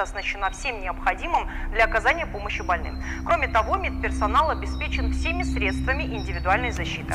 [0.00, 3.02] Больница оснащена всем необходимым для оказания помощи больным.
[3.26, 7.14] Кроме того, медперсонал обеспечен всеми средствами индивидуальной защиты.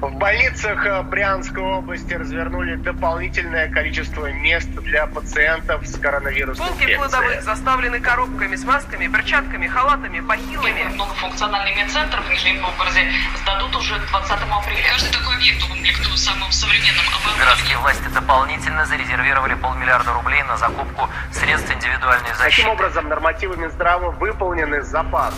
[0.00, 7.42] В больницах э, Брянской области развернули дополнительное количество мест для пациентов с коронавирусной Полки кладовых
[7.42, 10.84] заставлены коробками с масками, перчатками, халатами, бахилами.
[10.94, 13.10] Многофункциональный медцентр в Нижнем Новгороде
[13.42, 14.82] сдадут уже к 20 апреля.
[14.88, 17.44] Каждый такой объект укомплектуют самым современным оборудованием.
[17.44, 22.62] Городские власти дополнительно зарезервировали полмиллиарда рублей на закупку средств индивидуальной защиты.
[22.62, 25.34] Таким образом, нормативы Минздрава выполнены с запасом.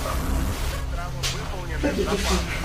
[0.92, 2.55] Минздрава выполнены с запасом.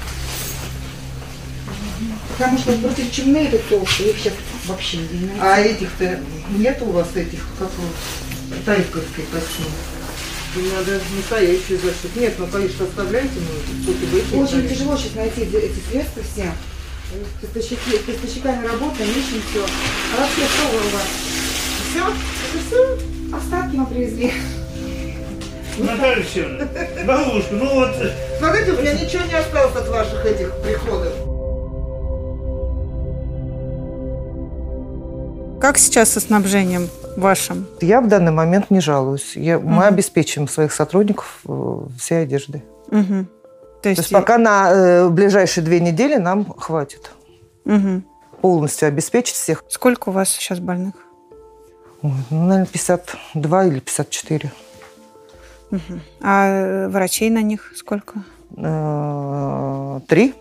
[2.38, 4.34] Потому что против чумы это толстые, их сейчас
[4.66, 5.30] вообще не.
[5.40, 6.20] А этих-то
[6.58, 9.72] нет у вас этих, как вот, тайковской костюм?
[10.56, 12.20] Надо настоящую защиту.
[12.20, 16.22] Нет, ну, конечно, оставляйте, но тут и вы эти Очень тяжело сейчас найти эти- средства
[16.24, 16.52] все.
[17.42, 19.64] С с поставщиками работаем, ищем все.
[19.64, 21.08] А вообще что вы у вас?
[21.90, 22.08] Все?
[22.08, 23.36] Это все?
[23.36, 24.34] Остатки мы привезли.
[25.78, 26.68] Наталья Алексеевна,
[27.06, 27.96] бабушка, ну вот
[28.38, 31.31] Смотрите, у меня ничего не осталось от ваших этих приходов.
[35.62, 37.68] Как сейчас со снабжением вашим?
[37.82, 39.34] Я в данный момент не жалуюсь.
[39.36, 39.80] Я, Мы Мгм.
[39.82, 42.64] обеспечим своих сотрудников э, всей одеждой.
[42.90, 43.26] Мгм.
[43.26, 47.12] То То есть, есть пока на э, ближайшие две недели нам хватит
[47.66, 48.04] Мгм.
[48.42, 49.64] полностью обеспечить всех.
[49.70, 50.94] Сколько у вас сейчас больных?
[52.02, 54.52] Ой, ну, наверное, 52 или 54.
[55.70, 56.02] Мгм.
[56.22, 58.24] А э, врачей на них сколько?
[58.58, 60.34] Э, Три?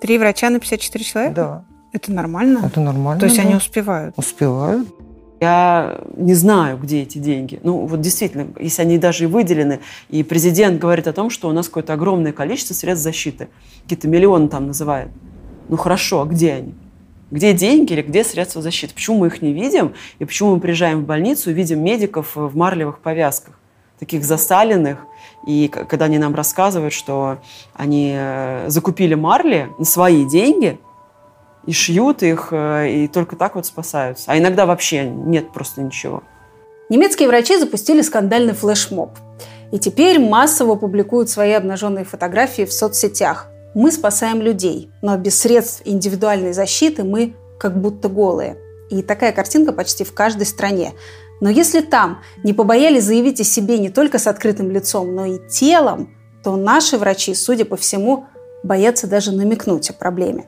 [0.00, 1.34] Три врача на 54 человека?
[1.34, 1.64] Да.
[1.96, 2.60] Это нормально?
[2.66, 3.20] Это нормально.
[3.20, 3.42] То есть да.
[3.44, 4.14] они успевают?
[4.18, 4.86] успевают.
[5.40, 7.58] Я не знаю, где эти деньги.
[7.62, 9.80] Ну, вот действительно, если они даже и выделены,
[10.10, 13.48] и президент говорит о том, что у нас какое-то огромное количество средств защиты,
[13.84, 15.10] какие-то миллионы там называют.
[15.70, 16.74] Ну хорошо, а где они?
[17.30, 18.92] Где деньги или где средства защиты?
[18.94, 19.94] Почему мы их не видим?
[20.18, 23.58] И почему мы приезжаем в больницу и видим медиков в марлевых повязках,
[23.98, 24.98] таких засаленных?
[25.46, 27.38] И когда они нам рассказывают, что
[27.74, 30.78] они э, закупили марли на свои деньги,
[31.66, 34.24] и шьют их, э, и только так вот спасаются.
[34.30, 36.22] А иногда вообще нет просто ничего.
[36.88, 39.10] Немецкие врачи запустили скандальный флешмоб.
[39.72, 43.48] И теперь массово публикуют свои обнаженные фотографии в соцсетях.
[43.74, 48.56] Мы спасаем людей, но без средств индивидуальной защиты мы как будто голые.
[48.88, 50.92] И такая картинка почти в каждой стране.
[51.40, 55.38] Но если там не побоялись заявить о себе не только с открытым лицом, но и
[55.48, 58.26] телом, то наши врачи, судя по всему,
[58.62, 60.46] боятся даже намекнуть о проблеме.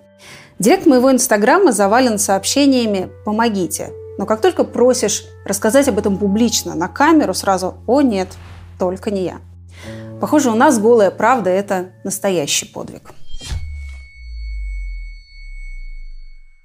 [0.58, 3.92] Директ моего инстаграма завален сообщениями «помогите».
[4.18, 8.28] Но как только просишь рассказать об этом публично, на камеру, сразу «о нет,
[8.78, 9.40] только не я».
[10.20, 13.12] Похоже, у нас голая правда– это настоящий подвиг.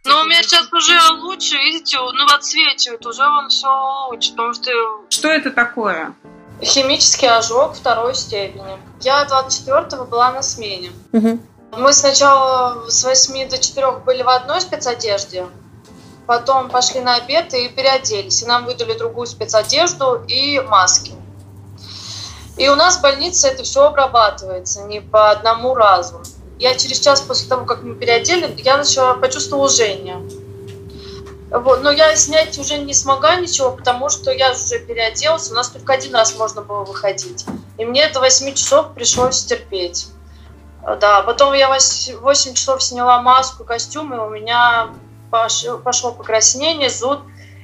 [0.05, 3.67] Но у меня сейчас уже лучше, видите, ну отсвечивает, уже он все
[4.09, 4.71] лучше, потому что
[5.09, 6.15] Что это такое?
[6.61, 8.77] химический ожог второй степени.
[9.01, 10.91] Я 24-го была на смене.
[11.11, 11.41] Мгм.
[11.75, 15.47] Мы сначала с 8 до 4 были в одной спецодежде,
[16.27, 18.43] потом пошли на обед и переоделись.
[18.43, 21.13] И нам выдали другую спецодежду и маски.
[22.57, 26.21] И у нас в больнице это все обрабатывается не по одному разу.
[26.59, 30.21] Я через час после того, как мы переодели, я начала почувствовала жжение.
[31.49, 35.69] Вот, но я снять уже не смогла ничего, потому что я уже переоделась, у нас
[35.69, 37.45] только один раз можно было выходить.
[37.77, 40.07] И мне до 8 часов пришлось терпеть.
[40.99, 44.89] Да, потом я 8 часов сняла маску, костюм, и у меня
[45.31, 47.19] пош- пошло покраснение, зуд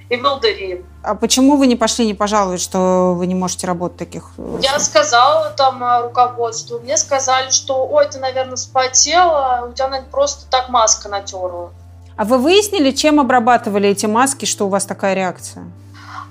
[0.09, 0.85] и волдыри.
[1.03, 4.24] А почему вы не пошли, не пожаловать, что вы не можете работать таких...
[4.38, 9.88] э, Я сказала там э, руководству, мне сказали, что ой, ты, наверное, спотела, у тебя,
[9.90, 11.72] наверное, просто так маска натерла.
[12.18, 15.66] А вы выяснили, чем обрабатывали эти маски, что у вас такая реакция?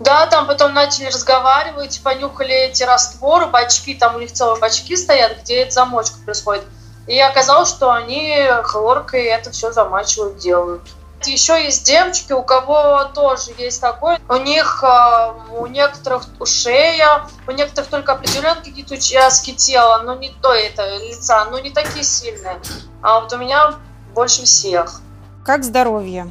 [0.00, 5.38] Да, там потом начали разговаривать, понюхали эти растворы, бачки, там у них целые бачки стоят,
[5.42, 6.64] где эта замочка происходит.
[7.08, 10.82] И оказалось, что они хлоркой это все замачивают, делают.
[11.24, 14.20] Еще есть девочки, у кого тоже есть такое.
[14.28, 20.30] У них, э, у некоторых шея, у некоторых только определенные какие-то участки тела, но не
[20.40, 22.60] то это, лица, но не такие сильные.
[23.02, 23.74] А вот у меня
[24.14, 25.00] больше всех.
[25.44, 26.30] Как здоровье?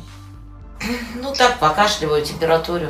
[1.15, 2.87] Ну так, покашливаю, температуру.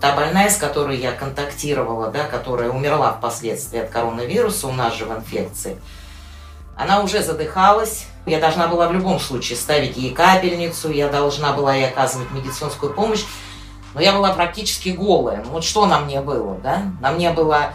[0.00, 5.06] Та больная, с которой я контактировала, да, которая умерла впоследствии от коронавируса у нас же
[5.06, 5.80] в инфекции,
[6.78, 8.06] она уже задыхалась.
[8.24, 12.94] Я должна была в любом случае ставить ей капельницу, я должна была ей оказывать медицинскую
[12.94, 13.24] помощь.
[13.94, 15.42] Но я была практически голая.
[15.44, 16.82] Ну вот что на мне было, да?
[17.00, 17.72] На мне была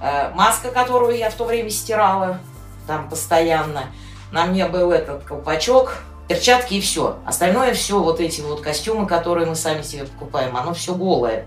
[0.00, 2.38] э, маска, которую я в то время стирала
[2.86, 3.86] там постоянно.
[4.30, 5.96] На мне был этот колпачок,
[6.28, 7.16] перчатки и все.
[7.26, 11.46] Остальное все, вот эти вот костюмы, которые мы сами себе покупаем, оно все голое.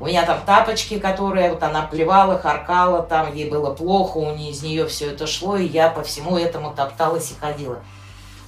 [0.00, 4.50] У меня там тапочки, которые вот она плевала, харкала, там ей было плохо, у нее
[4.50, 7.78] из нее все это шло, и я по всему этому топталась и ходила.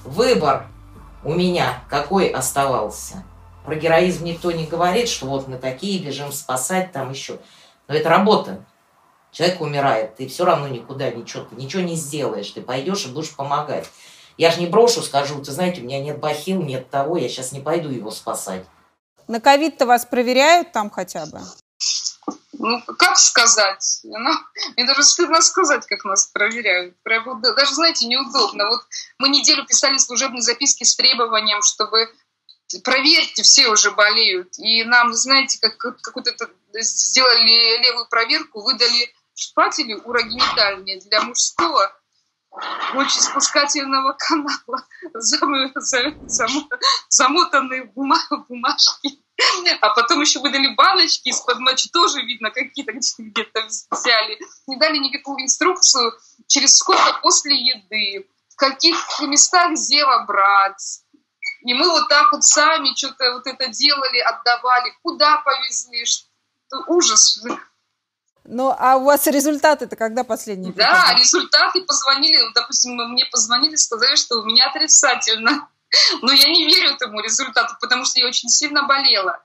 [0.03, 0.67] Выбор
[1.23, 3.23] у меня какой оставался?
[3.65, 7.39] Про героизм никто не говорит, что вот мы такие, бежим спасать там еще.
[7.87, 8.63] Но это работа.
[9.31, 13.35] Человек умирает, ты все равно никуда ничего, ты ничего не сделаешь, ты пойдешь и будешь
[13.35, 13.89] помогать.
[14.37, 17.51] Я же не брошу, скажу, ты знаете, у меня нет бахил, нет того, я сейчас
[17.51, 18.63] не пойду его спасать.
[19.27, 21.41] На ковид-то вас проверяют там хотя бы?
[22.53, 23.99] Ну, как сказать?
[24.03, 24.31] Ну,
[24.75, 26.95] мне даже стыдно сказать, как нас проверяют.
[27.03, 28.67] Прям, даже, знаете, неудобно.
[28.67, 28.81] Вот
[29.19, 32.09] мы неделю писали служебные записки с требованием, чтобы
[32.83, 34.57] проверьте, все уже болеют.
[34.57, 36.31] И нам, знаете, как какую-то
[36.73, 41.96] сделали левую проверку, выдали шпатели урогенитальные для мужского
[42.93, 46.69] мочеиспускательного канала, зам, зам, зам,
[47.09, 49.21] замотанные бумажки.
[49.81, 54.39] А потом еще выдали баночки из-под мочи, тоже видно, какие-то где-то взяли.
[54.65, 56.11] Не дали никакую инструкцию,
[56.47, 61.01] через сколько после еды, в каких местах зева брать.
[61.61, 66.27] И мы вот так вот сами что-то вот это делали, отдавали, куда повезли, что
[66.87, 67.43] ужас.
[68.47, 70.71] Ну, а у вас результаты-то когда последние?
[70.73, 71.19] Да, показали?
[71.19, 75.69] результаты позвонили, допустим, мне позвонили, сказали, что у меня отрицательно.
[76.21, 79.43] Но я не верю этому результату, потому что я очень сильно болела.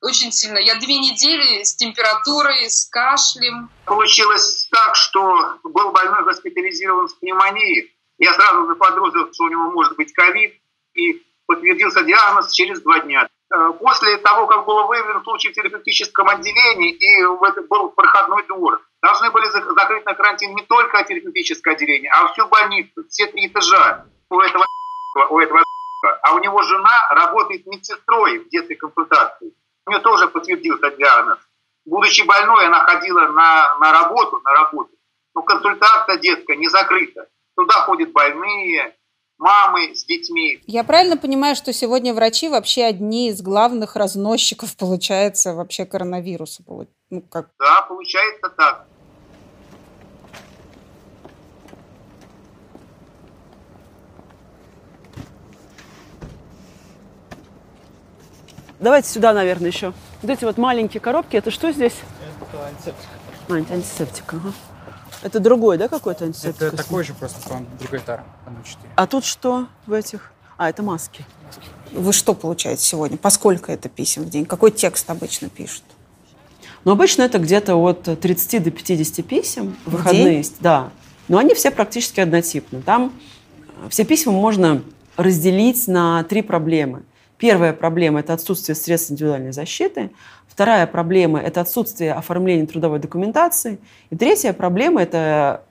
[0.00, 0.58] Очень сильно.
[0.58, 3.68] Я две недели с температурой, с кашлем.
[3.84, 7.94] Получилось так, что был больной госпитализирован с пневмонией.
[8.18, 10.54] Я сразу заподозрил, что у него может быть ковид,
[10.94, 13.28] и подтвердился диагноз через два дня.
[13.52, 17.24] Э, после того, как было выявлен случай в терапевтическом отделении, и
[17.68, 23.04] был проходной двор, должны были закрыть на карантин не только терапевтическое отделение, а всю больницу,
[23.08, 24.64] все три этажа у этого
[25.30, 25.62] у этого
[26.22, 29.52] а у него жена работает медсестрой в детской консультации.
[29.86, 31.38] У нее тоже подтвердился диагноз.
[31.84, 34.90] Будучи больной, она ходила на, на работу, на работу.
[35.34, 37.28] Но консультация детская не закрыта.
[37.56, 38.96] Туда ходят больные,
[39.40, 40.62] мамы с детьми.
[40.66, 46.62] Я правильно понимаю, что сегодня врачи вообще одни из главных разносчиков, получается, вообще коронавируса?
[47.10, 47.50] Ну, как?
[47.58, 48.86] Да, получается так.
[58.78, 59.92] Давайте сюда, наверное, еще.
[60.22, 61.96] Вот эти вот маленькие коробки, это что здесь?
[62.40, 63.08] Это антисептик.
[63.48, 64.52] А, антисептик, ага.
[65.22, 66.62] Это другой, да, какой-то антисептик?
[66.62, 68.24] Это такой же, просто он другой тара.
[68.96, 70.32] А тут что в этих?
[70.56, 71.24] А, это маски.
[71.92, 73.16] Вы что получаете сегодня?
[73.16, 74.46] Поскольку это писем в день?
[74.46, 75.82] Какой текст обычно пишут?
[76.84, 79.76] Ну, обычно это где-то от 30 до 50 писем.
[79.84, 80.90] В выходные есть, да.
[81.28, 82.80] Но они все практически однотипны.
[82.82, 83.12] Там
[83.90, 84.82] все письма можно
[85.16, 87.02] разделить на три проблемы.
[87.40, 90.10] Первая проблема– это отсутствие средств индивидуальной защиты.
[90.46, 93.78] Вторая проблема– это отсутствие оформления трудовой документации.
[94.10, 95.64] И третья проблема– это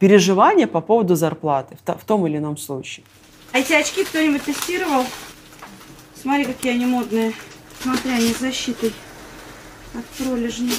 [0.00, 3.06] переживание по поводу зарплаты в, том или ином случае.
[3.52, 5.04] А эти очки кто-нибудь тестировал?
[6.20, 7.34] Смотри, какие они модные.
[7.80, 8.92] Смотри, они с защитой
[9.94, 10.74] от пролежней.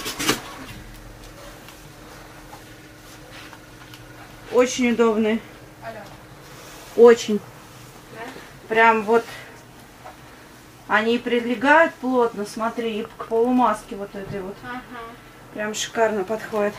[4.51, 5.39] Очень удобные.
[6.97, 7.39] Очень.
[8.67, 9.23] Прям вот
[10.87, 14.55] они прилегают плотно, смотри, и к полумаске вот этой вот.
[14.63, 15.01] Ага.
[15.53, 16.73] Прям шикарно подходит.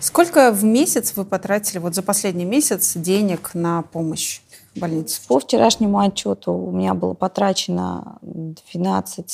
[0.00, 4.40] Сколько в месяц вы потратили вот за последний месяц денег на помощь
[4.76, 5.20] больнице?
[5.26, 9.30] По вчерашнему отчету у меня было потрачено 12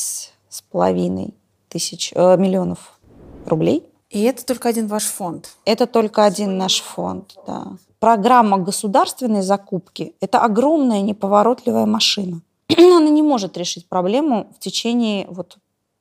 [0.49, 1.35] с половиной
[1.69, 2.99] тысяч э, миллионов
[3.45, 3.85] рублей.
[4.09, 5.51] И это только один ваш фонд?
[5.65, 7.73] Это только один наш фонд, да.
[7.99, 12.41] Программа государственной закупки– это огромная неповоротливая машина.
[12.69, 15.27] Она не может решить проблему в течение...
[15.29, 15.59] Вот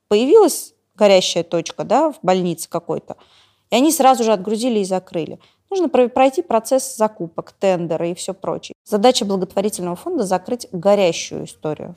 [0.08, 3.16] появилась горящая точка да, в больнице какой-то,
[3.70, 5.38] и они сразу же отгрузили и закрыли.
[5.70, 8.74] Нужно пройти процесс закупок, тендера и все прочее.
[8.84, 11.96] Задача благотворительного фонда– закрыть горящую историю,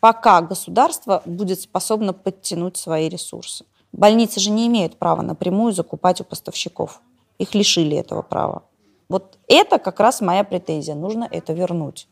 [0.00, 3.64] пока государство будет способно подтянуть свои ресурсы.
[3.92, 7.00] Больницы же не имеют права напрямую закупать у поставщиков.
[7.38, 8.62] Их лишили этого права.
[9.08, 10.94] Вот это как раз моя претензия.
[10.94, 12.08] Нужно это вернуть.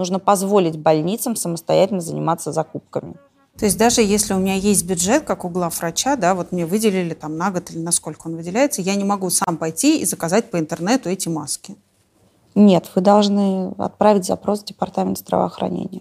[0.00, 3.16] Нужно позволить больницам самостоятельно заниматься закупками.
[3.58, 7.12] То есть даже если у меня есть бюджет, как у главврача, да, вот мне выделили
[7.12, 10.50] там на год или на сколько он выделяется, я не могу сам пойти и заказать
[10.50, 11.76] по интернету эти маски.
[12.54, 16.00] Нет, вы должны отправить запрос в департамент здравоохранения.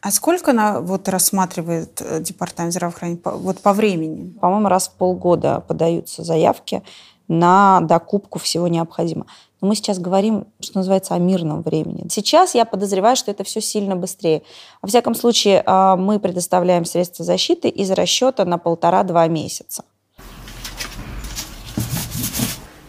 [0.00, 4.30] А сколько на, вот рассматривает э, департамент здравоохранения вот по времени?
[4.40, 6.82] По-моему, раз в полгода подаются заявки
[7.28, 9.26] на докупку всего необходимого.
[9.60, 12.06] Но мы сейчас говорим, что называется, о мирном времени.
[12.08, 14.42] Сейчас я подозреваю, что это все сильно быстрее.
[14.82, 19.84] Во всяком случае, а, мы предоставляем средства защиты из расчета на полтора-два месяца.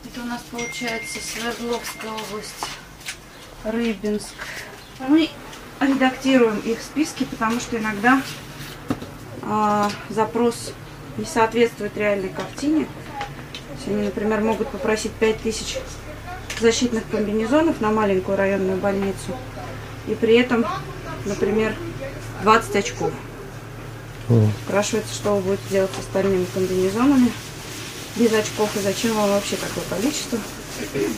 [0.05, 2.65] Это у нас получается Свердловская область,
[3.63, 4.35] Рыбинск.
[5.07, 5.29] Мы
[5.79, 8.21] редактируем их списки, потому что иногда
[9.41, 10.73] э, запрос
[11.17, 12.87] не соответствует реальной картине.
[13.87, 15.79] Они, например, могут попросить 5000
[16.59, 19.35] защитных комбинезонов на маленькую районную больницу.
[20.07, 20.65] И при этом,
[21.25, 21.75] например,
[22.43, 23.11] 20 очков.
[24.65, 27.31] Спрашивается, что вы будете делать с остальными комбинезонами
[28.15, 30.37] без очков и зачем вам вообще такое количество.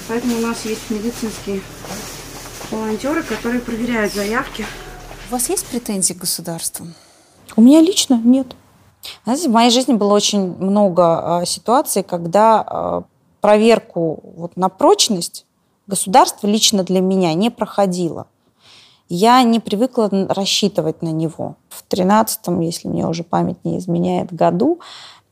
[0.07, 1.61] Поэтому у нас есть медицинские
[2.69, 4.65] волонтеры, которые проверяют заявки.
[5.29, 6.87] У вас есть претензии к государству?
[7.55, 8.47] У меня лично нет.
[9.25, 13.01] Знаете, в моей жизни было очень много э, ситуаций, когда э,
[13.41, 15.45] проверку вот, на прочность
[15.87, 18.27] государство лично для меня не проходило.
[19.09, 21.55] Я не привыкла рассчитывать на него.
[21.67, 24.79] В 13-м, если мне уже память не изменяет, году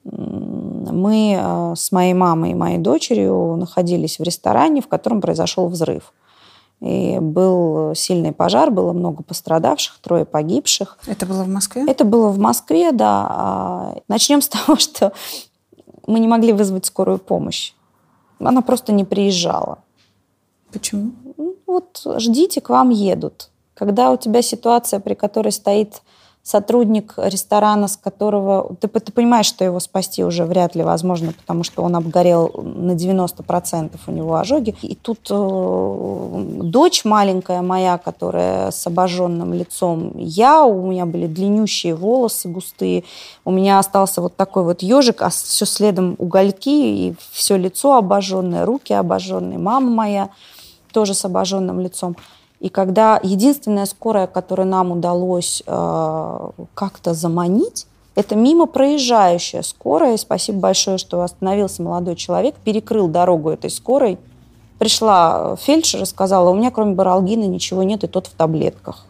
[0.04, 6.14] мы э, с моей мамой и моей дочерью находились в ресторане, в котором произошел взрыв.
[6.82, 10.98] И был сильный пожар, было много пострадавших, трое погибших.
[11.08, 11.86] Это было в Москве?
[11.86, 13.28] Это было в Москве, да.
[13.30, 15.12] А, Начнем с того, что
[16.08, 17.74] мы не могли вызвать скорую помощь.
[18.40, 19.80] Она просто не приезжала.
[20.72, 21.12] Почему?
[21.38, 23.50] Ну, вот ждите, к вам едут.
[23.74, 26.02] Когда у тебя ситуация, при которой стоит
[26.44, 28.76] сотрудник ресторана, с которого...
[28.80, 32.94] Ты, ты понимаешь, что его спасти уже вряд ли возможно, потому что он обгорел на
[32.94, 34.76] 90%, у него ожоги.
[34.82, 41.94] И тут э, дочь маленькая моя, которая с обожженным лицом, я, у меня были длиннющие
[41.94, 43.04] волосы густые,
[43.46, 48.66] у меня остался вот такой вот ежик, а все следом угольки, и все лицо обожженное,
[48.66, 49.60] руки обожженные.
[49.60, 50.30] Мама моя
[50.92, 52.16] тоже с обожженным лицом.
[52.60, 60.16] И когда единственная скорая, которую нам удалось э, как-то заманить, это мимо проезжающая скорая.
[60.16, 64.18] И спасибо большое, что остановился молодой человек, перекрыл дорогу этой скорой.
[64.78, 69.06] Пришла фельдшер и сказала, у меня кроме баралгина ничего нет, и тот в таблетках.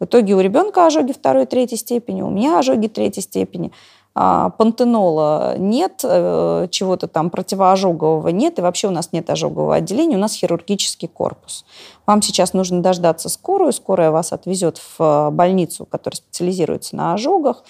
[0.00, 3.70] В итоге у ребенка ожоги второй, третьей степени, у меня ожоги третьей степени.
[4.12, 10.16] А, пантенола нет, э, чего-то там противоожогового нет, и вообще у нас нет ожогового отделения,
[10.16, 11.64] у нас хирургический корпус.
[12.06, 17.62] Вам сейчас нужно дождаться скорую, скорая вас отвезет в э, больницу, которая специализируется на ожогах.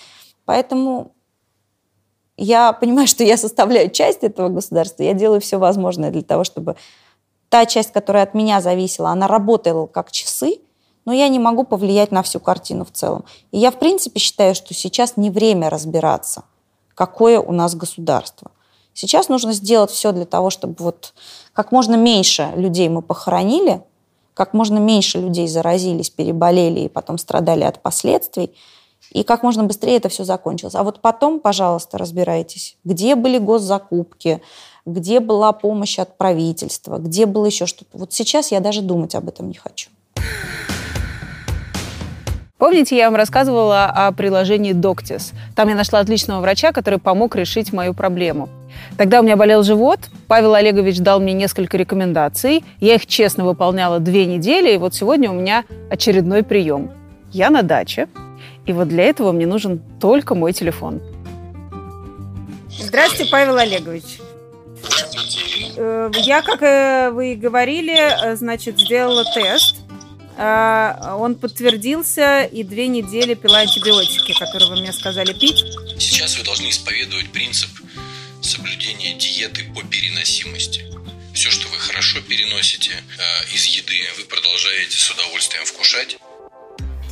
[0.47, 1.13] Поэтому
[2.39, 6.77] я понимаю, что я составляю часть этого государства, я делаю все возможное для того, чтобы
[7.51, 10.61] та часть, которая от меня зависела, она работала как часы,
[11.05, 13.25] но я не могу повлиять на всю картину в целом.
[13.53, 16.45] И я, в принципе, считаю, что сейчас не время разбираться,
[16.95, 18.51] какое у нас государство.
[18.93, 21.15] Сейчас нужно сделать все для того, чтобы вот
[21.53, 23.83] как можно меньше людей мы похоронили,
[24.35, 28.55] как можно меньше людей заразились, переболели и потом страдали от последствий,
[29.11, 30.75] и как можно быстрее это все закончилось.
[30.75, 34.41] А вот потом, пожалуйста, разбирайтесь, где были госзакупки,
[34.87, 37.99] где была помощь от правительства, где было еще что-то.
[37.99, 39.91] Вот сейчас я даже думать об этом не хочу.
[42.61, 45.33] Помните, я вам рассказывала о приложении Doctis?
[45.57, 48.51] Там я нашла отличного врача, который помог решить мою проблему.
[48.99, 53.99] Тогда у меня болел живот, Павел Олегович дал мне несколько рекомендаций, я их честно выполняла
[53.99, 56.91] две недели, и вот сегодня у меня очередной прием.
[57.33, 58.09] Я на даче,
[58.67, 61.01] и вот для этого мне нужен только мой телефон.
[62.79, 64.21] Здравствуйте, Павел Олегович.
[65.79, 69.77] Э, я, как э, вы и говорили, э, значит, сделала тест–
[70.41, 75.65] он подтвердился и две недели пила антибиотики, которые вы мне сказали пить.
[75.99, 77.69] Сейчас вы должны исповедовать принцип
[78.41, 80.85] соблюдения диеты по переносимости.
[81.35, 86.19] Все, что вы хорошо переносите э, из еды, вы продолжаете с удовольствием вкушать.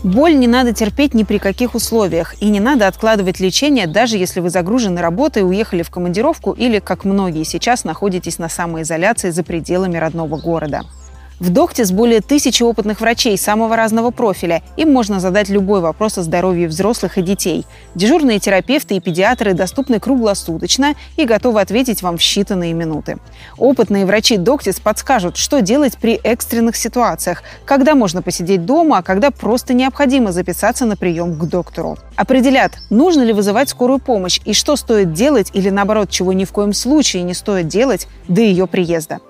[0.02, 4.40] Боль не надо терпеть ни при каких условиях, и не надо откладывать лечение, даже если
[4.40, 9.98] вы загружены работой, уехали в командировку или, как многие сейчас, находитесь на самоизоляции за пределами
[9.98, 10.82] родного города.
[11.40, 14.62] В Дохтис более тысячи опытных врачей самого разного профиля.
[14.76, 17.64] Им можно задать любой вопрос о здоровье взрослых и детей.
[17.94, 23.18] Дежурные терапевты и педиатры доступны круглосуточно и готовы ответить вам в считанные минуты.
[23.56, 29.30] Опытные врачи Доктис подскажут, что делать при экстренных ситуациях, когда можно посидеть дома, а когда
[29.30, 31.98] просто необходимо записаться на прием к доктору.
[32.16, 36.50] Определят, нужно ли вызывать скорую помощь и что стоит делать или наоборот, чего ни в
[36.50, 39.20] коем случае не стоит делать до ее приезда.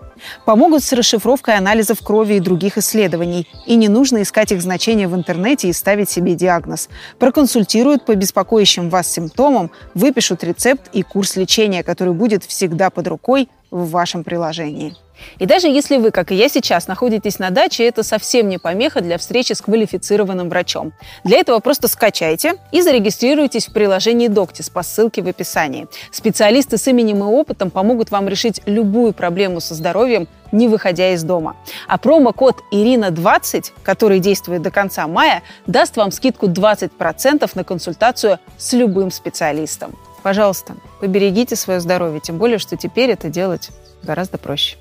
[0.45, 3.49] Помогут с расшифровкой анализов крови и других исследований.
[3.67, 6.89] И не нужно искать их значения в интернете и ставить себе диагноз.
[7.19, 13.49] Проконсультируют по беспокоящим вас симптомам, выпишут рецепт и курс лечения, который будет всегда под рукой
[13.71, 14.97] в вашем приложении.
[15.39, 19.01] И даже если вы, как и я сейчас, находитесь на даче, это совсем не помеха
[19.01, 20.93] для встречи с квалифицированным врачом.
[21.25, 25.87] Для этого просто скачайте и зарегистрируйтесь в приложении Доктис по ссылке в описании.
[26.11, 31.23] Специалисты с именем и опытом помогут вам решить любую проблему со здоровьем, не выходя из
[31.23, 31.57] дома.
[31.87, 38.73] А промокод Ирина20, который действует до конца мая, даст вам скидку 20% на консультацию с
[38.73, 39.95] любым специалистом.
[40.23, 43.71] Пожалуйста, поберегите свое здоровье, тем более, что теперь это делать
[44.03, 44.77] гораздо проще.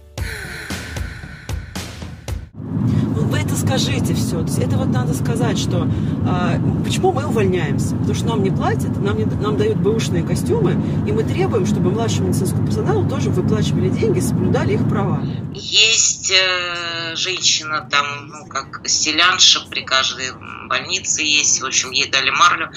[3.18, 4.40] Ну, вы это скажите все.
[4.42, 5.88] То есть это вот надо сказать, что
[6.28, 7.96] а, почему мы увольняемся?
[7.96, 10.74] Потому что нам не платят, нам, не, нам дают бэушные костюмы,
[11.08, 15.24] и мы требуем, чтобы младшему медицинскому персоналу тоже выплачивали деньги, соблюдали их права.
[15.54, 20.32] Есть э, женщина там, ну, как селянша при каждой
[20.68, 21.62] больнице есть.
[21.62, 22.70] В общем, ей дали марлю.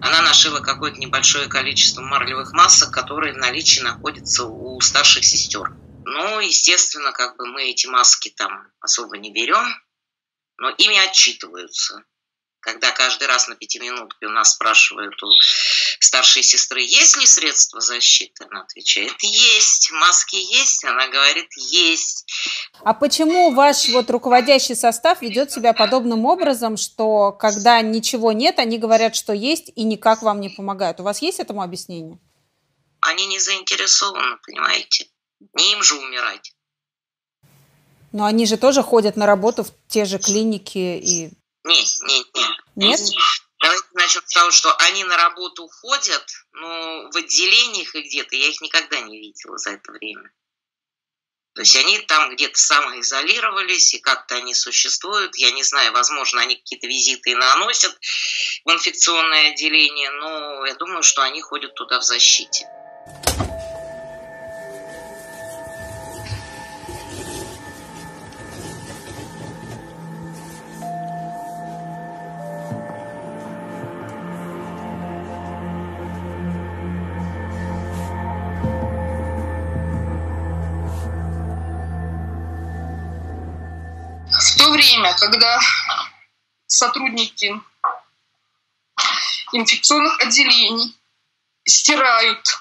[0.00, 5.72] Она нашила какое-то небольшое количество марлевых масок, которые в наличии находятся у старших сестер.
[6.08, 9.66] Ну, естественно, как бы мы эти маски там особо не берем,
[10.56, 12.04] но ими отчитываются.
[12.60, 15.26] Когда каждый раз на пятиминутке у нас спрашивают у
[15.98, 19.90] старшей сестры, есть ли средства защиты, она отвечает, есть.
[19.90, 20.84] Маски есть?
[20.84, 22.24] Она говорит, есть.
[22.84, 28.78] А почему ваш вот руководящий состав ведет себя подобным образом, что когда ничего нет, они
[28.78, 31.00] говорят, что есть и никак вам не помогают?
[31.00, 32.20] У вас есть этому объяснение?
[33.00, 35.08] Они не заинтересованы, понимаете?
[35.40, 36.52] Не им же умирать.
[38.12, 41.30] Но они же тоже ходят на работу в те же клиники и...
[41.64, 42.50] Нет, нет, нет.
[42.76, 43.00] Нет?
[43.60, 48.48] Давайте начнем с того, что они на работу ходят, но в отделениях и где-то я
[48.48, 50.30] их никогда не видела за это время.
[51.54, 55.36] То есть они там где-то самоизолировались, и как-то они существуют.
[55.36, 57.98] Я не знаю, возможно, они какие-то визиты и наносят
[58.64, 62.68] в инфекционное отделение, но я думаю, что они ходят туда в защите.
[85.26, 85.60] Когда
[86.68, 87.60] сотрудники
[89.52, 90.96] инфекционных отделений
[91.64, 92.60] стирают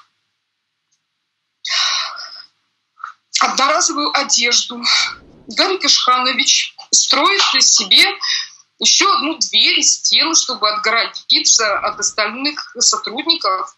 [3.40, 4.82] одноразовую одежду,
[5.48, 8.04] Гарик Ишханович строит для себе
[8.80, 13.78] еще одну дверь и стену, чтобы отгородиться от остальных сотрудников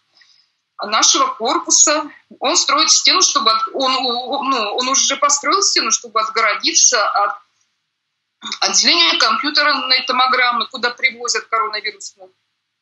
[0.82, 2.10] нашего корпуса.
[2.40, 3.92] Он строит стену, чтобы от- он,
[4.48, 7.47] ну, он уже построил стену, чтобы отгородиться от
[8.60, 12.30] отделения компьютерной томограммы, куда привозят коронавирусных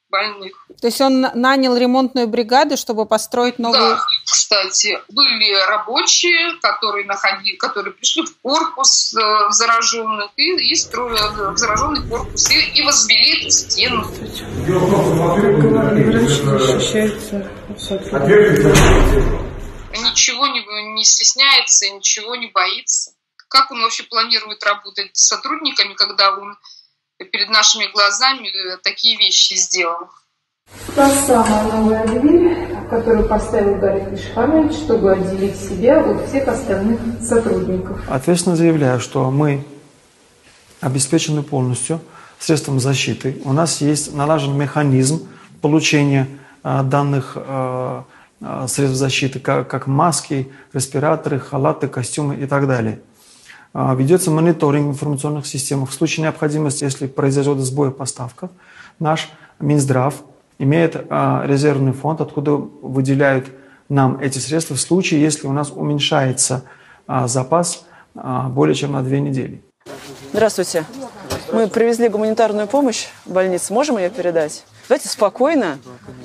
[0.08, 0.52] больных.
[0.80, 3.96] То есть он на- нанял ремонтную бригаду, чтобы построить новую...
[3.96, 11.18] Да, кстати, были рабочие, которые, находили, которые пришли в корпус э, зараженных и, и строили
[11.18, 14.06] э, в зараженный корпус и, и возвели эту стену.
[19.92, 23.15] Ничего не, не стесняется, ничего не боится.
[23.48, 26.56] Как он вообще планирует работать с сотрудниками, когда он
[27.18, 30.08] перед нашими глазами э, такие вещи сделал?
[30.96, 38.00] Та самая новая дверь, которую поставил Гарик Ишханович, чтобы отделить себя от всех остальных сотрудников.
[38.08, 39.64] Ответственно заявляю, что мы
[40.80, 42.00] обеспечены полностью
[42.40, 43.40] средством защиты.
[43.44, 45.28] У нас есть налажен механизм
[45.62, 46.28] получения
[46.62, 48.04] а, данных а,
[48.68, 53.00] средств защиты, как, как маски, респираторы, халаты, костюмы и так далее.
[53.78, 55.84] А, Ведется мониторинг информационных систем.
[55.84, 57.94] В случае необходимости, если произойдет сбой в
[58.98, 59.28] наш
[59.60, 60.14] Минздрав
[60.58, 63.48] имеет а, резервный фонд, откуда выделяют
[63.90, 66.64] нам эти средства в случае, если у нас уменьшается
[67.06, 67.84] а, запас
[68.14, 69.62] более чем на две недели.
[70.32, 70.86] Здравствуйте.
[71.52, 73.74] Мы привезли гуманитарную помощь в больницу.
[73.74, 74.64] Можем ее передать?
[74.88, 75.78] Давайте спокойно,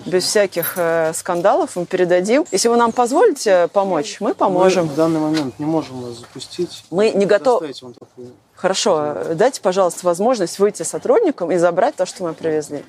[0.06, 2.45] без всяких э, скандалов мы передадим.
[2.52, 4.86] Если вы нам позволите помочь, мы поможем.
[4.86, 6.84] Мы в данный момент не можем вас запустить.
[6.91, 7.74] Мы не готовы.
[8.56, 12.84] Хорошо, дайте, пожалуйста, возможность выйти сотрудникам и забрать то, что мы привезли.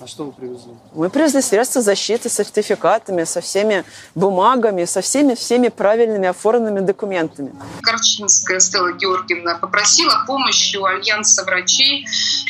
[0.00, 0.72] А что вы привезли?
[0.94, 3.84] Мы привезли средства защиты с сертификатами, со всеми
[4.14, 7.52] бумагами, со всеми всеми правильными оформленными документами.
[7.82, 12.06] Корчинская Стелла Георгиевна попросила помощи у Альянса врачей,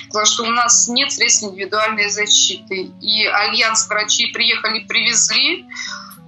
[0.08, 2.90] сказала, что у нас нет средств индивидуальной защиты.
[3.00, 5.64] И Альянс врачей приехали, привезли,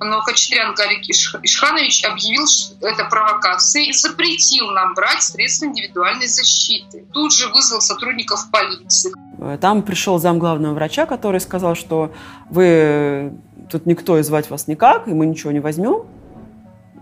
[0.01, 2.47] но Хачатрян Гарик Иш- Ишханович объявил
[2.81, 7.05] это провокацией и запретил нам брать средства индивидуальной защиты.
[7.13, 9.13] Тут же вызвал сотрудников полиции.
[9.39, 12.13] Э, Там пришел зам главного врача, который сказал, что
[12.49, 13.33] вы
[13.71, 16.07] тут никто и звать вас никак, и мы ничего не возьмем.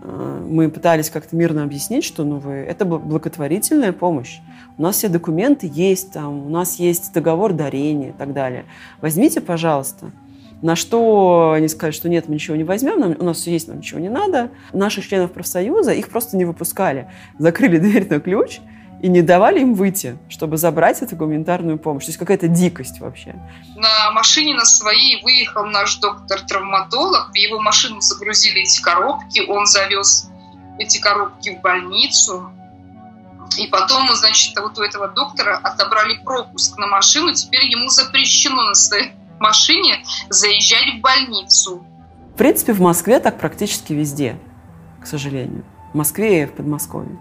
[0.01, 4.39] Э, мы пытались как-то мирно объяснить, что ну, вы, это благотворительная помощь.
[4.77, 8.65] У нас все документы есть, там, у нас есть договор дарения и так далее.
[9.01, 10.11] Возьмите, пожалуйста.
[10.61, 13.67] На что они сказали, что нет, мы ничего не возьмем, нам, у нас все есть,
[13.67, 14.51] нам ничего не надо.
[14.73, 17.09] Наших членов профсоюза их просто не выпускали.
[17.37, 18.59] Закрыли дверь на ключ
[19.01, 22.05] и не давали им выйти, чтобы забрать эту гуманитарную помощь.
[22.05, 23.35] То есть какая-то дикость вообще.
[23.77, 30.29] На машине на своей выехал наш доктор-травматолог, в его машину загрузили эти коробки, он завез
[30.77, 32.51] эти коробки в больницу,
[33.57, 38.73] и потом, значит, вот у этого доктора отобрали пропуск на машину, теперь ему запрещено на
[38.75, 41.85] своей машине заезжать в больницу.
[42.33, 44.37] В принципе, в Москве так практически везде,
[45.01, 45.63] к сожалению.
[45.93, 47.19] В Москве и в Подмосковье.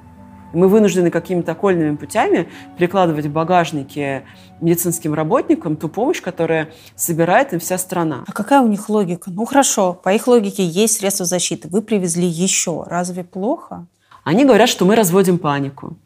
[0.53, 4.23] Мы вынуждены какими-то окольными путями перекладывать в багажники
[4.61, 8.25] медицинским работникам ту помощь, которая собирает им вся страна.
[8.27, 9.31] А какая у них логика?
[9.31, 11.69] Ну хорошо, по их логике есть средства защиты.
[11.69, 12.85] Вы привезли еще.
[12.87, 13.87] Разве плохо?
[14.25, 15.97] Они говорят, что мы разводим панику,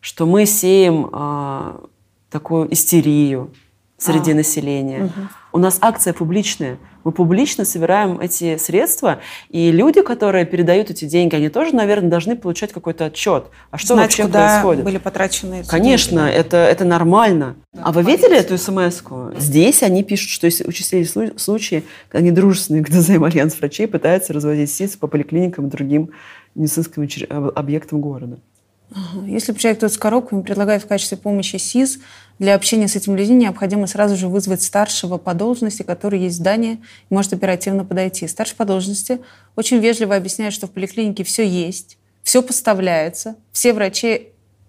[0.00, 1.78] что мы сеем э,
[2.30, 3.52] такую истерию,
[3.98, 4.34] среди а.
[4.36, 5.04] населения.
[5.04, 5.12] Угу.
[5.52, 6.78] У нас акция публичная.
[7.04, 12.36] Мы публично собираем эти средства, и люди, которые передают эти деньги, они тоже, наверное, должны
[12.36, 13.46] получать какой-то отчет.
[13.70, 14.84] А что Знать, вообще куда происходит?
[14.84, 16.34] были потрачены эти Конечно, деньги.
[16.34, 17.56] это, это нормально.
[17.72, 19.38] Да, а вы видели эту смс -ку?
[19.38, 24.96] Здесь они пишут, что если участились случаи, когда недружественные ГДЗМ Альянс врачей пытаются разводить СИЗ
[24.96, 26.10] по поликлиникам и другим
[26.54, 27.08] медицинским
[27.54, 28.38] объектам города.
[29.26, 31.98] Если приезжает кто-то с коробками, предлагает в качестве помощи СИЗ,
[32.38, 36.38] для общения с этими людьми необходимо сразу же вызвать старшего по должности, который есть в
[36.38, 36.74] здании
[37.10, 38.26] и может оперативно подойти.
[38.28, 39.20] Старший по должности
[39.56, 44.28] очень вежливо объясняет, что в поликлинике все есть, все поставляется, все врачи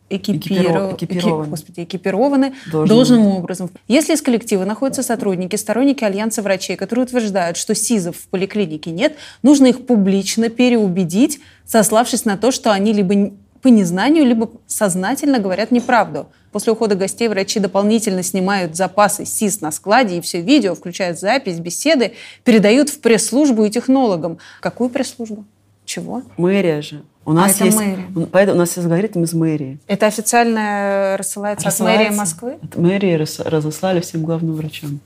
[0.10, 0.94] экипиров...
[0.96, 1.50] экипированы, экип...
[1.50, 2.96] Господи, экипированы должным.
[2.98, 3.70] должным образом.
[3.88, 9.16] Если из коллектива находятся сотрудники, сторонники Альянса врачей, которые утверждают, что СИЗов в поликлинике нет,
[9.44, 15.72] нужно их публично переубедить, сославшись на то, что они либо по незнанию, либо сознательно говорят
[15.72, 16.28] неправду.
[16.52, 21.60] После ухода гостей врачи дополнительно снимают запасы СИС на складе, и все видео, включая запись,
[21.60, 24.40] беседы, передают в пресс-службу и технологам.
[24.62, 25.46] Какую пресс-службу?
[25.86, 26.24] Чего?
[26.38, 27.04] Мэрия же.
[27.26, 28.06] У нас а есть, мэрия.
[28.32, 29.78] Поэтому у нас есть алгоритм из мэрии.
[29.88, 32.58] Это официально рассылается, рассылается от мэрии Москвы?
[32.64, 35.00] От мэрии разослали всем главным врачам.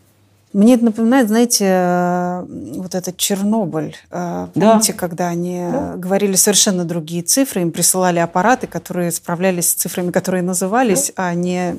[0.53, 2.45] Мне это напоминает, знаете, э,
[2.77, 3.95] вот этот Чернобыль.
[4.11, 4.99] Э, помните, да.
[4.99, 5.95] когда они да.
[5.97, 11.27] говорили совершенно другие цифры, им присылали аппараты, которые справлялись с цифрами, которые назывались, да.
[11.27, 11.75] а не...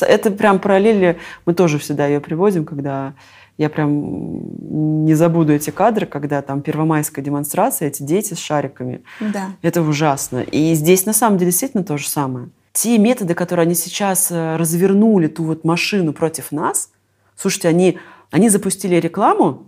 [0.00, 3.12] Это прям параллели, мы тоже всегда ее приводим, когда
[3.58, 9.02] я прям не забуду эти кадры, когда там первомайская демонстрация, эти дети с шариками.
[9.20, 9.50] Да.
[9.60, 10.40] Это ужасно.
[10.40, 12.48] И здесь на самом деле действительно то же самое.
[12.72, 16.88] Те методы, которые они сейчас э, развернули, ту вот машину против нас–
[17.42, 17.98] Слушайте, они,
[18.30, 19.64] они запустили рекламу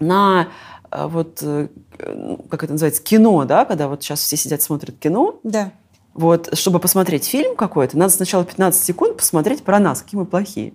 [0.00, 0.48] на
[0.90, 1.68] э, вот, э,
[2.48, 5.38] как это называется, кино, да, когда вот сейчас все сидят, смотрят кино.
[5.42, 5.72] Да.
[6.14, 10.72] Вот, чтобы посмотреть фильм какой-то, надо сначала 15 секунд посмотреть про нас, какие мы плохие.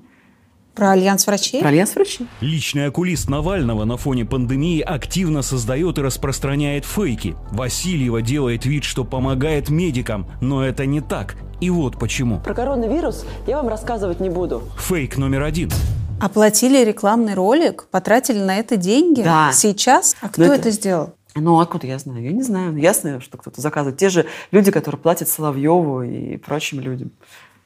[0.76, 1.60] Про альянс врачей?
[1.60, 2.28] Про альянс врачей.
[2.40, 7.36] Личный окулист Навального на фоне пандемии активно создает и распространяет фейки.
[7.50, 11.36] Васильева делает вид, что помогает медикам, но это не так.
[11.62, 12.42] И вот почему.
[12.42, 14.62] Про коронавирус я вам рассказывать не буду.
[14.78, 15.72] Фейк номер один.
[16.20, 19.22] Оплатили рекламный ролик, потратили на это деньги.
[19.22, 19.52] Да.
[19.54, 20.16] Сейчас?
[20.22, 20.56] А кто это...
[20.56, 21.14] это сделал?
[21.36, 22.24] Ну, откуда я знаю?
[22.24, 22.76] Я не знаю.
[22.76, 23.98] Ясно, что кто-то заказывает.
[24.00, 27.12] Те же люди, которые платят Соловьеву и прочим людям.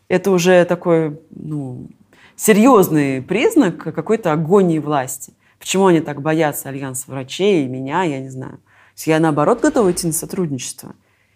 [0.10, 1.88] Это уже такой, ну,
[2.36, 5.34] серьезный признак какой-то агонии власти.
[5.58, 8.60] Почему они так боятся Альянса врачей и меня, я не знаю.
[9.06, 10.94] Я, наоборот, готова идти на сотрудничество.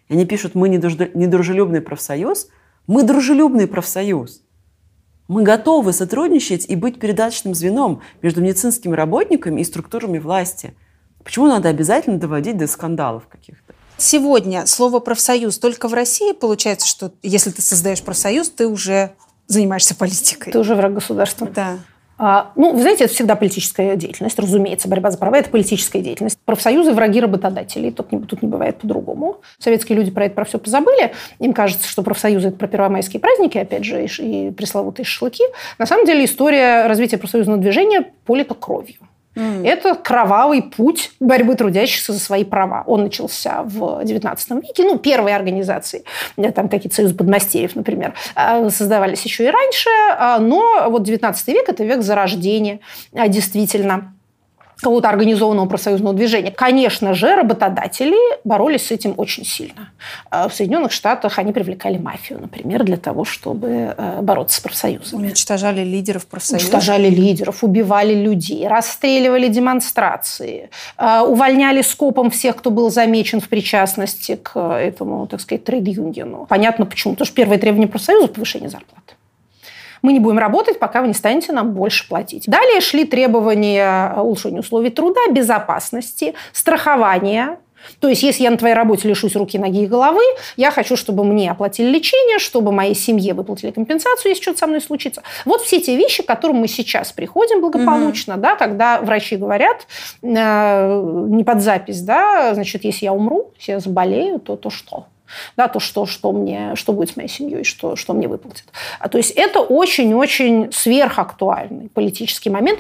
[0.09, 2.49] И они пишут, мы недружелюбный профсоюз.
[2.87, 4.41] Мы дружелюбный профсоюз.
[5.27, 10.75] Мы готовы сотрудничать и быть передаточным звеном между медицинскими работниками и структурами власти.
[11.23, 13.73] Почему надо обязательно доводить до скандалов каких-то?
[13.97, 19.13] Сегодня слово профсоюз только в России получается, что если ты создаешь профсоюз, ты уже
[19.47, 20.51] занимаешься политикой.
[20.51, 21.47] Ты уже враг государства.
[21.47, 21.79] Да.
[22.17, 26.39] А, ну, вы знаете, это всегда политическая деятельность, разумеется, борьба за права– это политическая деятельность.
[26.45, 29.41] Профсоюзы– враги работодателей, тут не, тут не бывает по-другому.
[29.59, 31.13] Советские люди про это про все позабыли.
[31.39, 35.43] Им кажется, что профсоюзы– это про первомайские праздники, опять же, и, пресловутые шашлыки.
[35.77, 38.95] На самом деле история развития профсоюзного движения полита кровью.
[39.35, 39.67] Mm.
[39.67, 42.83] Это кровавый путь борьбы трудящихся за свои права.
[42.87, 44.83] Он начался в XIX веке.
[44.83, 46.03] Ну, первые организации,
[46.55, 49.89] там какие-то союзы подмастерьев, например, а, создавались еще и раньше.
[50.17, 52.79] А, но вот XIX век– это век зарождения,
[53.11, 54.14] действительно
[54.85, 56.51] какого-то организованного профсоюзного движения.
[56.51, 59.89] Конечно же, работодатели боролись с этим очень сильно.
[60.29, 65.23] А в Соединенных Штатах они привлекали мафию, например, для того, чтобы э, бороться с профсоюзами.
[65.23, 66.69] Уничтожали лидеров профсоюзов.
[66.69, 70.69] Уничтожали лидеров, убивали людей, расстреливали демонстрации,
[70.99, 76.45] э, увольняли скопом всех, кто был замечен в причастности к этому, так сказать, трейд-юниону.
[76.47, 77.13] Понятно почему.
[77.15, 79.15] Потому что первое требование профсоюза– повышение зарплаты
[80.05, 82.45] мы не будем работать, пока вы не станете нам больше платить.
[82.47, 87.57] Далее шли требования улучшения условий труда, безопасности, страхования,
[87.99, 90.21] то есть, если я на твоей работе лишусь руки, ноги и головы,
[90.57, 94.81] я хочу, чтобы мне оплатили лечение, чтобы моей семье выплатили компенсацию, если что-то со мной
[94.81, 95.23] случится.
[95.45, 98.41] Вот все те вещи, к которым мы сейчас приходим благополучно, угу.
[98.41, 99.87] да, когда врачи говорят
[100.21, 105.05] э, не под запись, да, значит, если я умру, если я заболею, то то что?
[105.57, 108.65] Да, то, что, что, мне, что будет с моей семьей, что, что мне выплатят.
[108.99, 112.79] А, то есть это очень-очень сверхактуальный политический момент.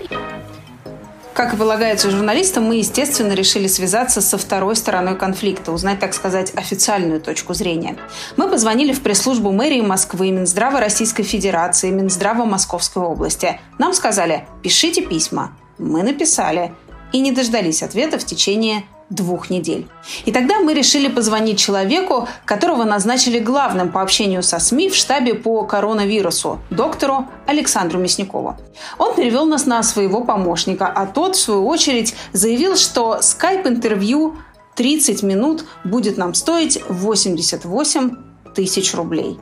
[1.35, 6.53] Как и полагается журналистам, мы, естественно, решили связаться со второй стороной конфликта, узнать, так сказать,
[6.55, 7.97] официальную точку зрения.
[8.37, 13.59] Мы позвонили в пресс-службу мэрии Москвы, Минздрава Российской Федерации, Минздрава Московской области.
[13.79, 15.51] Нам сказали, пишите письма.
[15.77, 16.71] Мы написали.
[17.11, 19.87] И не дождались ответа в течение двух недель.
[20.25, 25.35] И тогда мы решили позвонить человеку, которого назначили главным по общению со СМИ в штабе
[25.35, 28.57] по коронавирусу, доктору Александру Мясникову.
[28.97, 34.37] Он перевел нас на своего помощника, а тот, в свою очередь, заявил, что скайп-интервью
[34.75, 38.15] 30 минут будет нам стоить 88
[38.55, 39.39] тысяч рублей.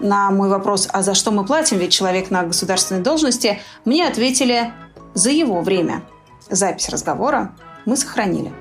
[0.00, 4.72] На мой вопрос, а за что мы платим, ведь человек на государственной должности, мне ответили
[5.14, 6.02] за его время.
[6.50, 8.52] Запись разговора мы сохранили.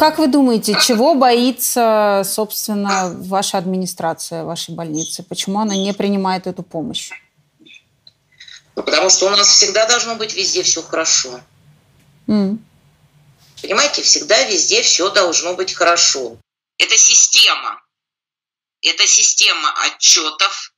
[0.00, 5.22] Как вы думаете, чего боится, собственно, ваша администрация вашей больницы?
[5.22, 7.10] Почему она не принимает эту помощь?
[8.76, 11.42] Ну, потому что у нас всегда должно быть везде все хорошо.
[12.28, 12.56] Mm.
[13.60, 16.38] Понимаете, всегда везде все должно быть хорошо.
[16.78, 17.82] Это система.
[18.80, 20.72] Это система отчетов.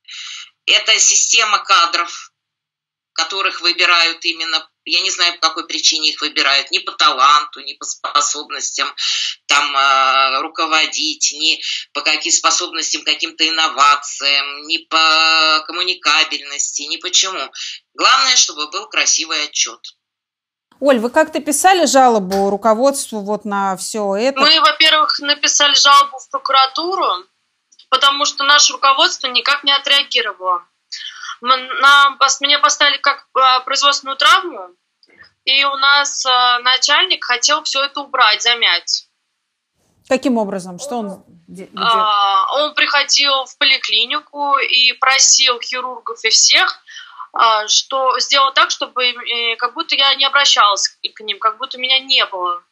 [0.65, 2.33] Это система кадров,
[3.13, 7.73] которых выбирают именно я не знаю, по какой причине их выбирают, ни по таланту, ни
[7.73, 8.93] по способностям
[9.47, 11.61] там э, руководить, ни
[11.93, 17.51] по каким способностям, каким-то инновациям, ни по коммуникабельности, ни почему.
[17.93, 19.79] Главное, чтобы был красивый отчет.
[20.79, 24.39] Оль, вы как-то писали жалобу руководству вот на все это?
[24.39, 27.25] Мы, во-первых, написали жалобу в прокуратуру,
[27.89, 30.65] потому что наше руководство никак не отреагировало
[31.43, 34.69] нам, мне поставили как а, производственную травму,
[35.45, 39.07] и у нас а, начальник хотел все это убрать, замять.
[40.07, 40.79] Каким образом?
[40.79, 41.73] Что он делает?
[42.53, 46.83] Он приходил в поликлинику и просил хирургов и всех,
[47.33, 51.79] а, что сделать так, чтобы э, как будто я не обращалась к ним, как будто
[51.79, 52.63] меня не было.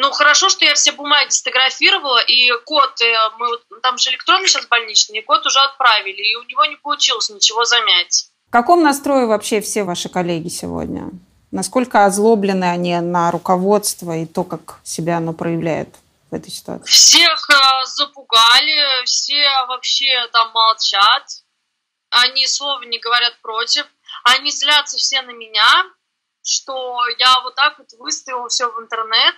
[0.00, 4.64] Ну, хорошо, что я все бумаги сфотографировала, и код, э, мы, там же электронный сейчас
[4.66, 8.30] больничный, и код уже отправили, и у него не получилось ничего замять.
[8.46, 11.10] В каком настрое вообще все ваши коллеги сегодня?
[11.50, 15.88] Насколько озлоблены они на руководство и то, как себя оно проявляет
[16.30, 16.88] в этой ситуации?
[16.88, 21.24] Всех э, запугали, все вообще там молчат,
[22.10, 23.84] они слова не говорят против,
[24.22, 25.86] они злятся все на меня,
[26.44, 29.34] что я вот так вот выставила все в интернет,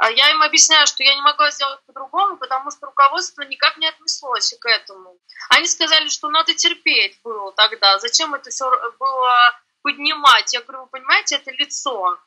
[0.00, 4.54] я им объясняю, что я не могла сделать по-другому, потому что руководство никак не отнеслось
[4.58, 5.16] к этому.
[5.50, 7.98] Они сказали, что надо терпеть было тогда.
[7.98, 9.52] Зачем это все было
[9.82, 10.52] поднимать?
[10.52, 12.18] Я говорю, вы понимаете, это лицо.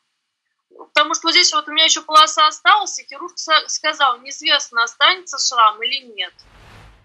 [0.78, 5.38] Потому что вот здесь вот у меня еще полоса осталась, и хирург сказал, неизвестно, останется
[5.38, 6.34] шрам или нет.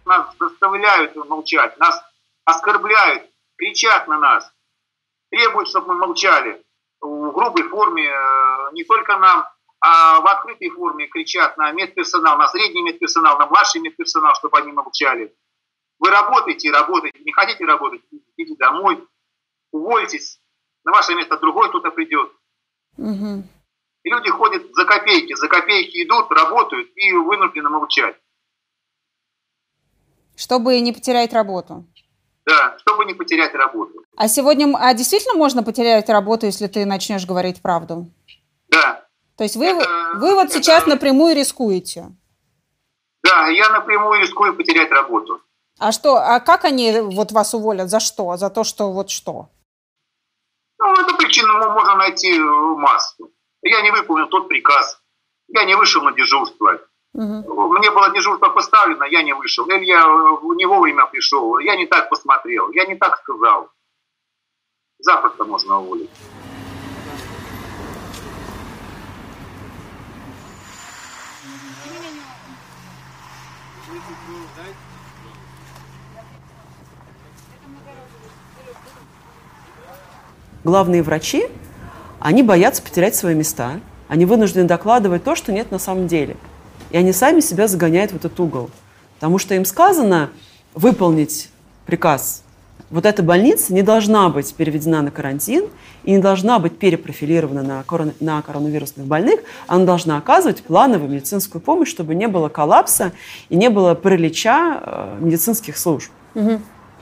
[0.05, 2.03] Нас заставляют молчать, нас
[2.45, 4.51] оскорбляют, кричат на нас,
[5.29, 6.63] требуют, чтобы мы молчали
[6.99, 9.47] в грубой форме, э, не только нам,
[9.81, 14.71] а в открытой форме кричат на медперсонал, на средний медперсонал, на младший медперсонал, чтобы они
[14.71, 15.35] молчали.
[15.99, 18.01] Вы работаете работаете, не хотите работать,
[18.37, 19.03] идите домой,
[19.71, 20.39] увольтесь,
[20.83, 22.31] на ваше место другой кто-то придет.
[22.97, 23.43] Угу.
[24.03, 28.15] И люди ходят за копейки, за копейки идут, работают и вынуждены молчать.
[30.35, 31.85] Чтобы не потерять работу.
[32.45, 34.03] Да, чтобы не потерять работу.
[34.15, 38.11] А сегодня, а действительно можно потерять работу, если ты начнешь говорить правду?
[39.41, 40.53] То есть вы, это, вы вот это...
[40.53, 42.11] сейчас напрямую рискуете?
[43.23, 45.41] Да, я напрямую рискую потерять работу.
[45.79, 47.89] А что, а как они вот вас уволят?
[47.89, 48.37] За что?
[48.37, 49.49] За то, что вот что?
[50.77, 53.31] Ну, эту причину можно найти массу.
[53.63, 55.01] Я не выполнил тот приказ.
[55.47, 56.79] Я не вышел на дежурство.
[57.15, 57.79] Угу.
[57.79, 59.65] Мне было дежурство поставлено, я не вышел.
[59.65, 60.03] Или я
[60.55, 61.57] не вовремя пришел.
[61.57, 62.69] Я не так посмотрел.
[62.73, 63.71] Я не так сказал.
[64.99, 66.11] Запросто можно уволить.
[80.63, 81.47] Главные врачи,
[82.19, 86.37] они боятся потерять свои места, они вынуждены докладывать то, что нет на самом деле.
[86.91, 88.69] И они сами себя загоняют в этот угол.
[89.15, 90.29] Потому что им сказано
[90.73, 91.49] выполнить
[91.85, 92.40] приказ.
[92.91, 95.65] Вот эта больница не должна быть переведена на карантин
[96.03, 98.11] и не должна быть перепрофилирована на, корон...
[98.19, 99.39] на коронавирусных больных.
[99.67, 103.13] Она должна оказывать плановую медицинскую помощь, чтобы не было коллапса
[103.47, 106.11] и не было паралича э, медицинских служб.
[106.35, 106.59] Угу.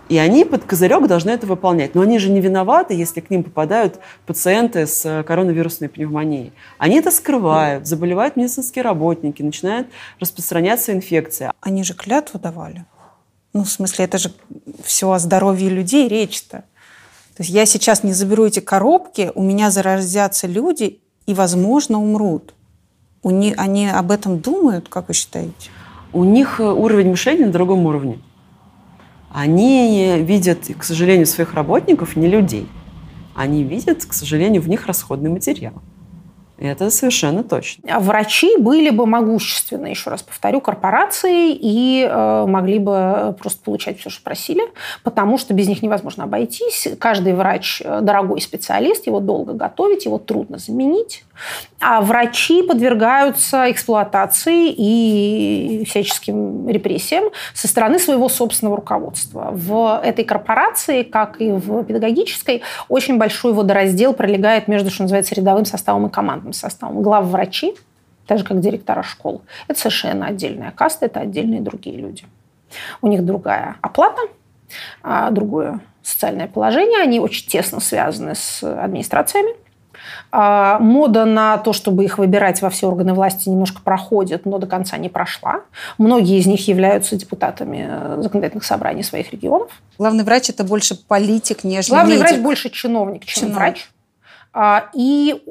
[0.10, 1.95] И они под козырек должны это выполнять.
[1.95, 6.54] Но они же не виноваты, если к ним попадают пациенты с э, коронавирусной пневмонией.
[6.78, 9.88] Они это скрывают, заболевают медицинские работники, начинает
[10.19, 11.52] распространяться инфекция.
[11.62, 12.86] Они же клятву давали.
[13.60, 14.32] Ну, в смысле, это же
[14.86, 16.63] все о здоровье людей речь-то.
[17.36, 22.54] То есть я сейчас не заберу эти коробки, у меня заразятся люди и, возможно, умрут.
[23.22, 25.72] У них, они об этом думают, как вы считаете?
[26.13, 28.22] У них э, уровень мышления на другом уровне
[29.30, 32.65] они видят, к сожалению, своих работников не людей.
[33.36, 35.74] Они видят, к сожалению, в них расходный материал.
[36.60, 37.84] Это совершенно точно.
[37.89, 43.98] А врачи были бы могущественны, еще раз повторю, корпорации и э, могли бы просто получать
[44.00, 44.63] все, что просили,
[45.04, 46.89] потому что без них невозможно обойтись.
[47.00, 51.24] Каждый врач э, дорогой специалист, его долго готовить, его трудно заменить.
[51.80, 59.49] А врачи подвергаются эксплуатации и всяческим репрессиям со стороны своего собственного руководства.
[59.54, 65.65] В этой корпорации, как и в педагогической, очень большой водораздел пролегает между, что называется, рядовым
[65.65, 67.02] составом и командным составом.
[67.02, 67.73] Главврачи,
[68.28, 72.25] так же как директора школ, это совершенно отдельная каста, это отдельные другие люди.
[73.02, 74.21] У них другая оплата,
[75.02, 79.56] а другое социальное положение, они очень тесно связаны с администрациями,
[80.32, 84.98] мода на то, чтобы их выбирать во все органы власти, немножко проходит, но до конца
[84.98, 85.62] не прошла.
[85.98, 89.72] Многие из них являются депутатами э, законодательных собраний своих регионов.
[89.98, 92.28] Главный врач– это больше политик, нежели Главный медик.
[92.28, 93.58] врач больше чиновник, чем Чиновник.
[93.58, 93.89] врач.
[94.54, 95.44] А, И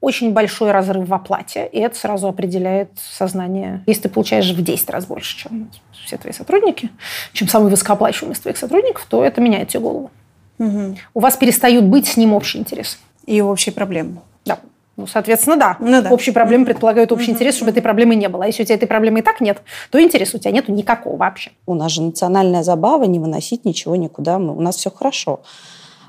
[0.00, 3.82] очень большой разрыв в оплате, и это сразу определяет сознание.
[3.86, 5.70] Если ты получаешь в 10 раз больше, чем
[6.04, 6.90] все твои сотрудники,
[7.32, 10.10] чем самый высокооплачиваемый из твоих сотрудников, то это меняет тебе голову.
[10.58, 12.98] У вас перестают быть с ним общие интересы.
[13.26, 14.20] И общие проблемы.
[14.44, 14.58] Да.
[14.96, 15.76] Ну, соответственно, да.
[15.80, 16.10] Ну да.
[16.10, 18.44] Общие проблемы предполагают общий интерес, чтобы этой проблемы не было.
[18.44, 21.16] А если у тебя этой проблемы и так нет, то интереса у тебя нету никакого
[21.16, 21.50] вообще.
[21.66, 24.38] У нас же национальная забава не выносить ничего никуда.
[24.38, 25.40] Мы, у нас все хорошо.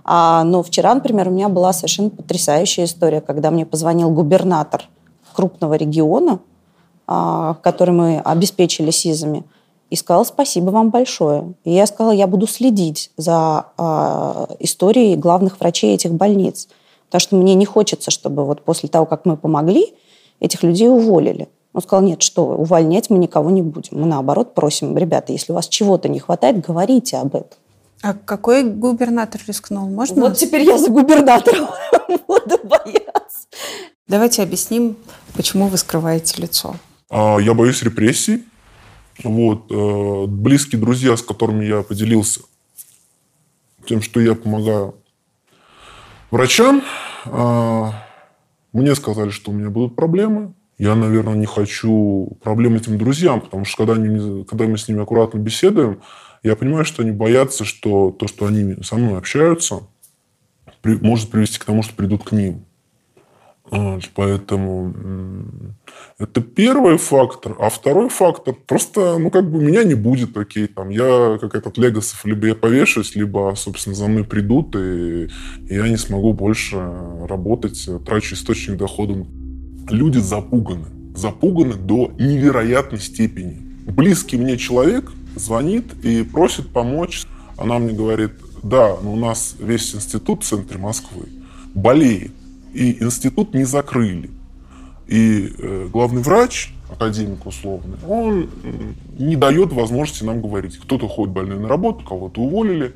[0.06, 4.86] А, но вчера, например, у меня была совершенно потрясающая история, когда мне позвонил губернатор
[5.34, 6.40] крупного региона,
[7.08, 9.44] а, который мы обеспечили СИЗами,
[9.90, 11.54] и сказал спасибо вам большое.
[11.66, 16.70] И я сказала, я буду следить за а, историей главных врачей этих больниц.
[17.08, 19.94] Потому что мне не хочется, чтобы вот после того, как мы помогли,
[20.40, 21.48] этих людей уволили.
[21.74, 24.00] Он сказал, нет, что вы, увольнять мы никого не будем.
[24.00, 27.58] Мы наоборот просим, ребята, если у вас чего-то не хватает, говорите об этом.
[28.02, 29.88] А какой губернатор рискнул?
[29.90, 30.22] Можно?
[30.24, 31.68] Вот теперь я за губернатором
[32.28, 33.48] буду бояться.
[34.08, 34.98] Давайте объясним,
[35.36, 36.76] почему вы скрываете лицо.
[37.10, 38.44] А, Я боюсь репрессий.
[39.24, 39.72] Вот.
[39.72, 42.42] э, Близкие друзья, с которыми я поделился
[43.88, 44.96] тем, что я помогаю
[46.32, 46.84] врачам,
[47.26, 48.04] а,
[48.74, 50.54] мне сказали, что у меня будут проблемы.
[50.78, 55.02] Я, наверное, не хочу проблем этим друзьям, потому что когда, они, когда мы с ними
[55.02, 56.02] аккуратно беседуем,
[56.44, 59.88] я понимаю, что они боятся, что то, что они со мной общаются,
[60.84, 62.67] может привести к тому, что придут к ним.
[63.70, 64.94] Вот, поэтому
[66.18, 67.56] это первый фактор.
[67.60, 71.78] А второй фактор, просто, ну, как бы меня не будет, окей, там, я, как этот
[71.78, 75.30] Легосов, либо я повешусь, либо, собственно, за мной придут, и
[75.70, 76.78] я не смогу больше
[77.28, 79.26] работать, трачу источник дохода.
[79.90, 80.86] Люди запуганы.
[81.16, 83.58] Запуганы до невероятной степени.
[83.86, 87.26] Близкий мне человек звонит и просит помочь.
[87.58, 88.32] Она мне говорит,
[88.64, 91.30] да, но у нас весь институт в центре Москвы
[91.74, 92.32] болеет
[92.78, 94.30] и институт не закрыли.
[95.08, 100.78] И э, главный врач, академик условный, он м, не дает возможности нам говорить.
[100.78, 102.94] Кто-то ходит больной на работу, кого-то уволили.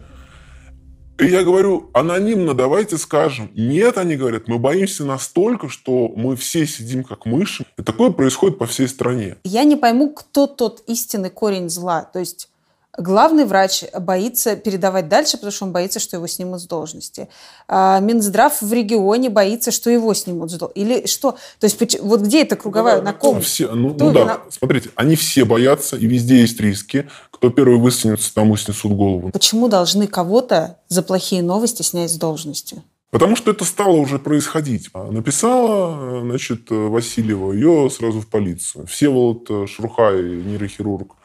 [1.19, 3.49] И я говорю, анонимно давайте скажем.
[3.55, 7.65] Нет, они говорят, мы боимся настолько, что мы все сидим как мыши.
[7.77, 9.37] И такое происходит по всей стране.
[9.43, 12.03] Я не пойму, кто тот истинный корень зла.
[12.03, 12.50] То есть
[12.97, 17.29] главный врач боится передавать дальше, потому что он боится, что его снимут с должности.
[17.67, 20.79] А Минздрав в регионе боится, что его снимут с должности.
[20.79, 21.37] Или что?
[21.59, 23.01] То есть вот где это круговая?
[23.01, 23.41] На ком?
[23.41, 27.09] Все, ну, Кто ну да, смотрите, они все боятся, и везде есть риски.
[27.31, 29.31] Кто первый высунется, тому снесут голову.
[29.31, 32.83] Почему должны кого-то за плохие новости снять с должности?
[33.11, 34.89] Потому что это стало уже происходить.
[34.93, 38.87] А Написала, э, значит, э, Васильева, ее сразу в полицию.
[38.87, 41.15] Всеволод э, Шурхай, нейрохирург,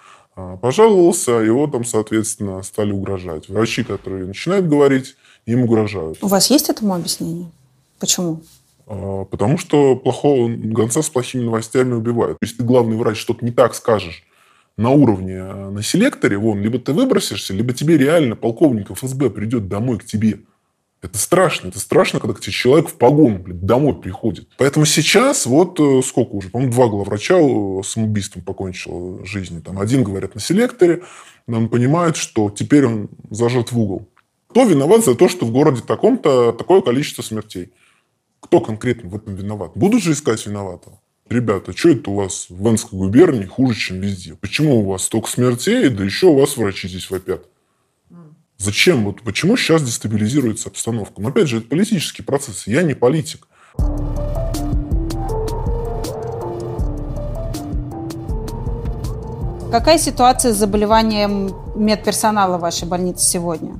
[0.61, 3.49] Пожаловался, его там, соответственно, стали угрожать.
[3.49, 5.16] Врачи, которые начинают говорить,
[5.47, 6.18] им угрожают.
[6.22, 7.51] У вас есть этому объяснение?
[7.99, 8.43] Почему?
[8.87, 12.39] А, Потому что плохого гонца с плохими новостями убивают.
[12.43, 14.24] Если ты главный врач что-то не так скажешь
[14.76, 19.68] на уровне, а, на селекторе, вон, либо ты выбросишься, либо тебе реально полковник ФСБ придет
[19.68, 20.41] домой к тебе.
[21.03, 21.68] Это страшно.
[21.68, 24.49] Это страшно, когда к тебе человек в погону блин, домой приходит.
[24.57, 29.61] Поэтому сейчас вот э, сколько уже, по-моему, два главврача э, самоубийством покончил жизни.
[29.61, 31.03] Там один, говорят, на селекторе.
[31.47, 34.09] Он понимает, что теперь он зажат в угол.
[34.49, 37.72] Кто виноват за то, что в городе таком-то такое количество смертей?
[38.40, 39.72] Кто конкретно в этом виноват?
[39.74, 41.01] Будут же искать виноватого?
[41.28, 44.34] Ребята, что это у вас в Венской губернии хуже, чем везде?
[44.36, 47.47] Почему у вас столько смертей, да еще у вас врачи здесь вопят?
[48.59, 49.05] Зачем?
[49.05, 51.21] Вот почему сейчас дестабилизируется обстановка?
[51.21, 52.67] Но опять же, это политический процесс.
[52.67, 53.47] Я не политик.
[59.71, 63.75] Какая ситуация с заболеванием медперсонала в вашей больнице сегодня?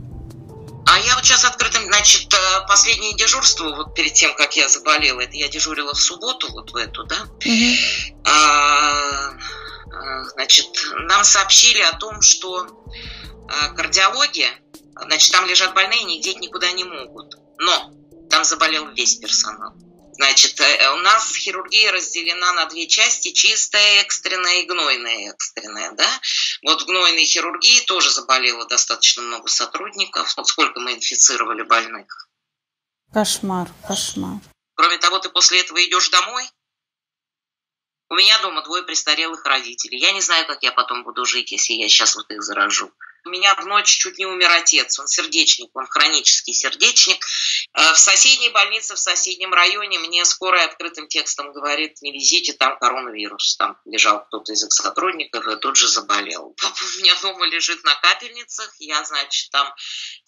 [0.87, 5.21] А я вот сейчас открытым, значит, э, последнее дежурство, вот перед тем, как я заболела,
[5.21, 7.17] это я дежурила в субботу, вот в эту, да,
[8.25, 10.69] А, э, значит,
[11.09, 14.51] нам сообщили о том, что э, кардиология,
[15.03, 17.35] значит, там лежат больные, нигде никуда не могут.
[17.59, 17.93] Но
[18.31, 19.75] там заболел весь персонал.
[20.17, 26.09] Значит, э, у нас хирургия разделена на две части, чистая экстренная и гнойная экстренная, да.
[26.63, 30.35] Вот в гнойной хирургии тоже заболело достаточно много сотрудников.
[30.39, 32.29] Вот сколько мы инфицировали больных.
[33.13, 34.41] Кошмар, кошмар.
[34.75, 36.49] Кроме того, ты после этого идешь домой.
[38.09, 39.99] У меня дома двое престарелых родителей.
[39.99, 42.91] Я не знаю, как я потом буду жить, если я сейчас вот их заражу.
[43.27, 45.01] У меня в ночь чуть не умер отец.
[45.01, 47.27] Он сердечник, он хронический сердечник.
[47.75, 52.79] Э, В соседней больнице, в соседнем районе мне скорая открытым текстом говорит, не везите, там
[52.79, 53.57] коронавирус.
[53.57, 56.55] Там лежал кто-то из их сотрудников и тут же заболел.
[56.63, 58.73] Папа у меня дома лежит на капельницах.
[58.79, 59.75] Я, значит, там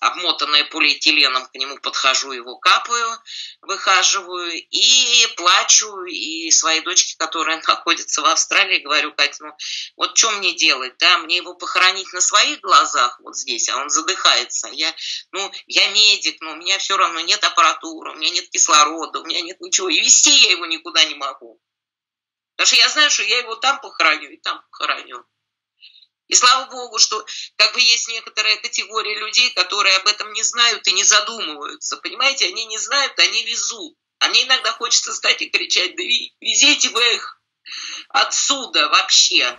[0.00, 3.08] обмотанная полиэтиленом к нему подхожу, его капаю,
[3.62, 6.02] выхаживаю и плачу.
[6.02, 9.52] И своей дочке, которая находится в Австралии, говорю, Катя, ну
[9.96, 10.94] вот что мне делать?
[10.98, 12.87] Да, мне его похоронить на своих глазах
[13.20, 14.68] вот здесь, а он задыхается.
[14.68, 14.94] Я,
[15.32, 19.24] ну, я медик, но у меня все равно нет аппаратуры, у меня нет кислорода, у
[19.24, 19.88] меня нет ничего.
[19.88, 21.60] И вести я его никуда не могу.
[22.56, 25.24] Потому что я знаю, что я его там похороню и там похороню.
[26.28, 27.24] И слава богу, что
[27.56, 31.96] как бы есть некоторая категория людей, которые об этом не знают и не задумываются.
[31.96, 33.96] Понимаете, они не знают, они везут.
[34.18, 37.40] А мне иногда хочется стать и кричать, да везите вы их
[38.08, 39.56] отсюда вообще.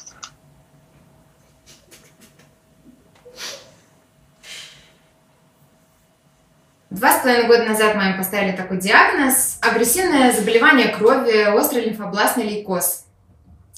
[6.90, 13.06] Два с половиной года назад маме поставили такой диагноз– агрессивное заболевание крови, острый лимфобластный лейкоз,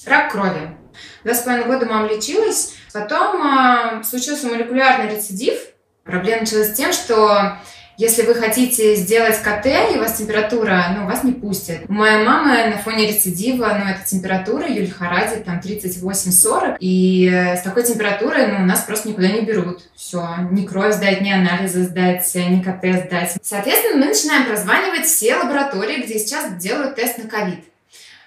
[0.06, 0.74] рак крови.
[1.22, 5.58] Два с половиной года мама лечилась, потом а, случился молекулярный рецидив.
[6.04, 7.58] Проблема началась с тем, что
[8.02, 11.82] если вы хотите сделать КТ, и у вас температура, ну, вас не пустят.
[11.88, 17.56] У моей мамы на фоне рецидива, ну, это температура, Юль Харади, там 38-40, и э,
[17.56, 19.88] с такой температурой, ну, нас просто никуда не берут.
[19.94, 23.36] Все, ни кровь сдать, ни анализы сдать, ни КТ сдать.
[23.40, 27.60] Соответственно, мы начинаем прозванивать все лаборатории, где сейчас делают тест на ковид.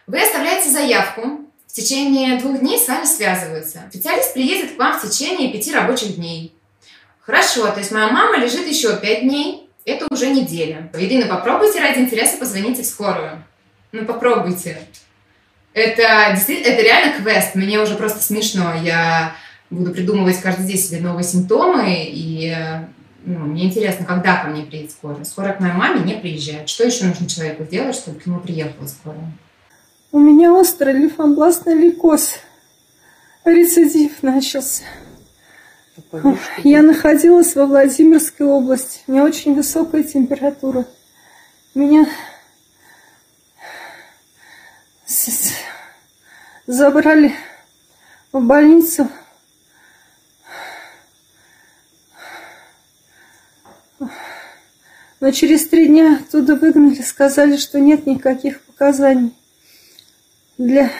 [0.07, 3.83] Вы оставляете заявку, в течение двух дней с вами связываются.
[3.89, 6.55] Специалист приедет к вам в течение пяти рабочих дней.
[7.19, 10.89] Хорошо, то есть моя мама лежит еще пять дней, это уже неделя.
[10.97, 13.43] Ирина, попробуйте ради интереса позвоните в скорую.
[13.91, 14.79] Ну, попробуйте.
[15.73, 17.55] Это действительно, это реально квест.
[17.55, 18.73] Мне уже просто смешно.
[18.83, 19.35] Я
[19.69, 22.85] буду придумывать каждый день себе новые симптомы, и э,
[23.25, 25.23] ну, мне интересно, когда ко мне приедет скорая.
[25.23, 26.69] Скорая к моей маме не приезжает.
[26.69, 29.31] Что еще нужно человеку сделать, чтобы к нему приехала скорая?
[30.11, 32.39] У меня острый лимфобластный лейкоз.
[33.43, 34.83] Рецидив начался.
[36.63, 38.99] Я находилась во Владимирской области.
[39.07, 40.85] У меня очень высокая температура.
[41.73, 42.07] Меня
[46.67, 47.33] забрали
[48.31, 49.09] в больницу.
[55.21, 59.33] Но через три дня оттуда выгнали, сказали, что нет никаких показаний
[60.57, 60.91] для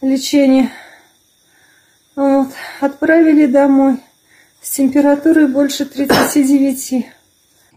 [0.00, 0.70] лечения.
[2.82, 3.98] Отправили домой
[4.60, 7.06] с температурой больше 39.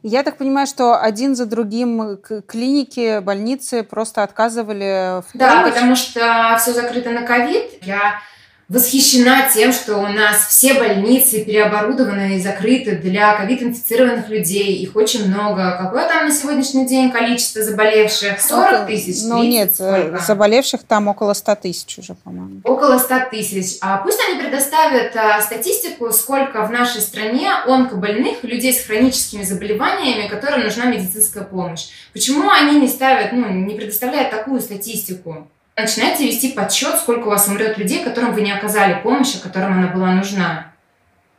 [0.02, 5.96] Я так понимаю, что один за другим к- клиники, больницы просто отказывали в Да, потому
[5.96, 7.84] что все закрыто на ковид.
[7.84, 8.16] Я
[8.68, 14.78] восхищена тем, что у нас все больницы переоборудованы и закрыты для ковид-инфицированных людей.
[14.78, 15.78] Их очень много.
[15.80, 18.42] Какое там на сегодняшний день количество заболевших?
[18.42, 19.24] 40 тысяч?
[19.24, 20.18] Ну нет, сколько?
[20.18, 22.62] заболевших там около 100 тысяч уже, по-моему.
[22.64, 23.78] Около 100 тысяч.
[23.82, 30.28] А пусть они предоставят а, статистику, сколько в нашей стране онкобольных, людей с хроническими заболеваниями,
[30.28, 31.88] которым нужна медицинская помощь.
[32.14, 35.48] Почему они не ставят, ну, не предоставляют такую статистику?
[35.84, 39.88] Начинайте вести подсчет, сколько у вас умрет людей, которым вы не оказали помощь, которым она
[39.88, 40.72] была нужна.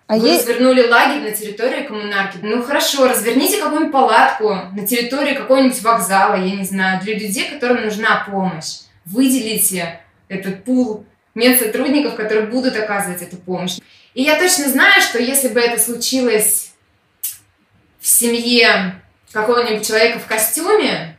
[0.07, 0.39] А вы е...
[0.39, 2.39] развернули лагерь на территории коммунарки.
[2.43, 7.85] Ну хорошо, разверните какую-нибудь палатку на территории какого-нибудь вокзала, я не знаю, для людей, которым
[7.85, 8.81] нужна помощь.
[9.05, 13.79] Выделите этот пул медсотрудников, которые будут оказывать эту помощь.
[14.15, 16.73] И я точно знаю, что если бы это случилось
[18.01, 19.01] в семье
[19.33, 21.16] какого-нибудь человека в костюме,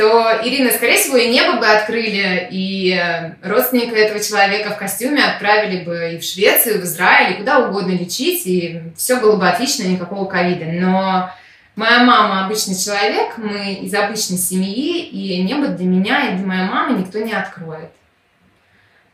[0.00, 5.22] то Ирина, скорее всего, и небо бы открыли, и э, родственника этого человека в костюме
[5.22, 9.36] отправили бы и в Швецию, и в Израиль, и куда угодно лечить, и все было
[9.36, 10.64] бы отлично, никакого ковида.
[10.72, 11.30] Но
[11.76, 16.64] моя мама обычный человек, мы из обычной семьи, и небо для меня и для моей
[16.64, 17.90] мамы никто не откроет.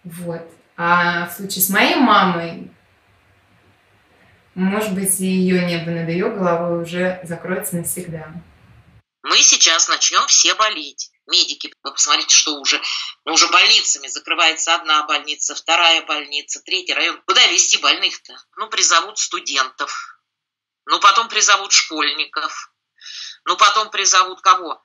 [0.05, 0.49] Вот.
[0.77, 2.71] А в случае с моей мамой,
[4.55, 8.27] может быть, ее небо над ее головой уже закроется навсегда
[9.27, 11.11] мы сейчас начнем все болеть.
[11.27, 12.81] Медики, вы посмотрите, что уже,
[13.25, 17.21] уже больницами закрывается одна больница, вторая больница, третий район.
[17.27, 18.37] Куда вести больных-то?
[18.57, 20.21] Ну, призовут студентов,
[20.87, 22.73] ну, потом призовут школьников,
[23.45, 24.81] ну, потом призовут кого?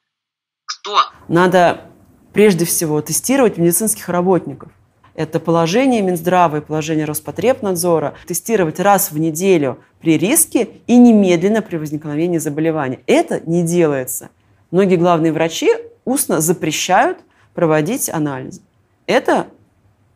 [0.66, 1.12] Кто?
[1.30, 1.92] Надо
[2.34, 4.72] прежде всего тестировать медицинских работников.
[5.16, 8.16] Это положение Минздрава и положение Роспотребнадзора.
[8.28, 13.02] Тестировать раз в неделю при риске и немедленно при возникновении заболевания.
[13.08, 14.30] Это не делается.
[14.72, 15.70] Многие главные врачи
[16.06, 17.20] устно запрещают
[17.54, 18.62] проводить анализы.
[19.06, 19.48] Это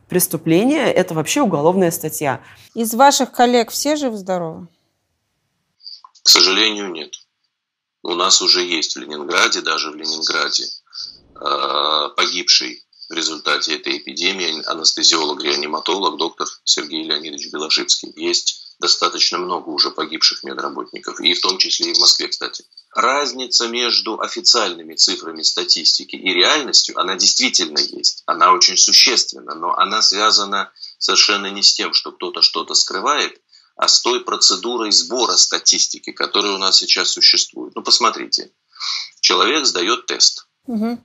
[0.08, 2.40] преступление, это вообще уголовная статья.
[2.74, 4.68] Из ваших коллег все живы-здоровы?
[6.22, 7.12] К сожалению, нет.
[8.02, 10.64] У нас уже есть в Ленинграде, даже в Ленинграде,
[11.34, 18.12] э, погибший в результате этой эпидемии анестезиолог-реаниматолог доктор Сергей Леонидович Белошицкий.
[18.16, 22.64] Есть достаточно много уже погибших медработников, и в том числе и в Москве, кстати.
[22.94, 30.02] Разница между официальными цифрами статистики и реальностью, она действительно есть, она очень существенна, но она
[30.02, 33.40] связана совершенно не с тем, что кто-то что-то скрывает,
[33.76, 37.74] а с той процедурой сбора статистики, которая у нас сейчас существует.
[37.74, 38.50] Ну, посмотрите,
[39.20, 40.46] человек сдает тест.
[40.64, 41.04] Угу.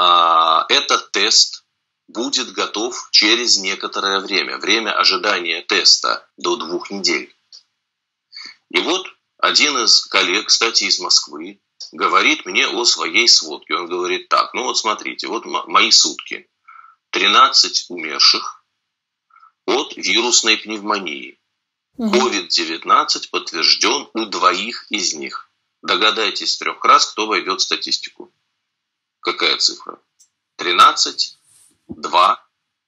[0.00, 1.64] А, этот тест
[2.06, 4.58] будет готов через некоторое время.
[4.58, 7.34] Время ожидания теста до двух недель.
[8.70, 13.74] И вот один из коллег, кстати, из Москвы, говорит мне о своей сводке.
[13.74, 16.48] Он говорит так, ну вот смотрите, вот мои сутки.
[17.10, 18.64] 13 умерших
[19.66, 21.40] от вирусной пневмонии.
[21.98, 25.50] COVID-19 подтвержден у двоих из них.
[25.82, 28.32] Догадайтесь трех раз, кто войдет в статистику.
[29.32, 29.98] Какая цифра?
[30.56, 31.36] 13,
[31.88, 32.38] 2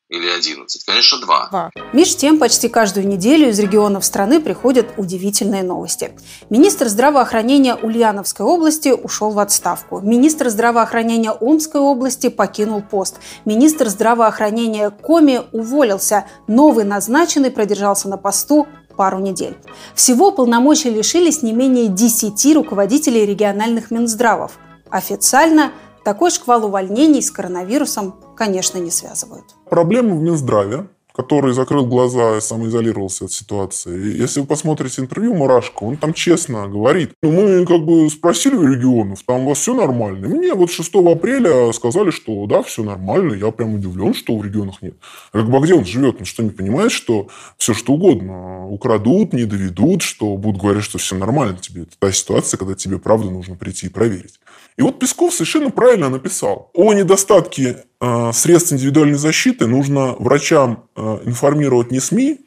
[0.08, 0.84] или 11?
[0.86, 1.48] Конечно, 2.
[1.50, 1.70] 2.
[1.92, 6.16] Меж тем, почти каждую неделю из регионов страны приходят удивительные новости.
[6.48, 10.00] Министр здравоохранения Ульяновской области ушел в отставку.
[10.00, 13.16] Министр здравоохранения Омской области покинул пост.
[13.44, 16.24] Министр здравоохранения Коми уволился.
[16.48, 18.66] Новый назначенный продержался на посту
[18.96, 19.58] пару недель.
[19.94, 24.52] Всего полномочий лишились не менее 10 руководителей региональных Минздравов.
[24.88, 25.70] Официально
[26.04, 29.54] такой шквал увольнений с коронавирусом, конечно, не связывают.
[29.68, 34.20] Проблема в Минздраве, который закрыл глаза и самоизолировался от ситуации.
[34.20, 38.66] Если вы посмотрите интервью Мурашко, он там честно говорит, ну, мы как бы спросили у
[38.66, 40.28] регионов, там у вас все нормально.
[40.28, 43.34] Мне вот 6 апреля сказали, что да, все нормально.
[43.34, 44.94] Я прям удивлен, что в регионах нет.
[45.32, 46.16] Как бы а где он живет?
[46.18, 50.98] Он что, не понимает, что все что угодно украдут, не доведут, что будут говорить, что
[50.98, 51.82] все нормально тебе.
[51.82, 54.40] Это та ситуация, когда тебе правда нужно прийти и проверить.
[54.76, 56.70] И вот Песков совершенно правильно написал.
[56.74, 57.84] О недостатке
[58.32, 62.40] средств индивидуальной защиты нужно врачам э, информировать не СМИ,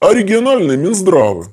[0.00, 1.46] а региональные Минздравы.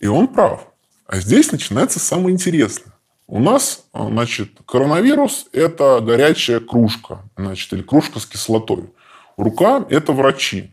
[0.00, 0.66] И он прав.
[1.06, 2.94] А здесь начинается самое интересное.
[3.26, 8.90] У нас, э, значит, коронавирус– это горячая кружка, значит, или кружка с кислотой.
[9.36, 10.72] Рука– это врачи.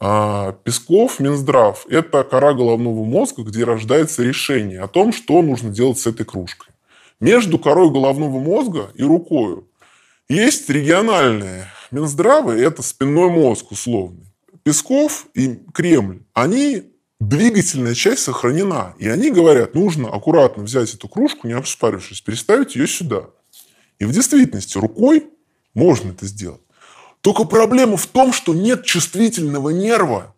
[0.00, 5.98] А Песков, Минздрав– это кора головного мозга, где рождается решение о том, что нужно делать
[5.98, 6.74] с этой кружкой.
[7.20, 9.64] Между корой головного мозга и рукой
[10.28, 14.26] есть региональные Минздравы, это спинной мозг условный.
[14.62, 18.94] Песков и Кремль, они двигательная часть сохранена.
[18.98, 23.26] И они говорят, нужно аккуратно взять эту кружку, не обспарившись, переставить ее сюда.
[23.98, 25.26] И в действительности рукой
[25.74, 26.60] Можно это сделать.
[27.20, 30.36] Только проблема в том, что нет чувствительного нерва.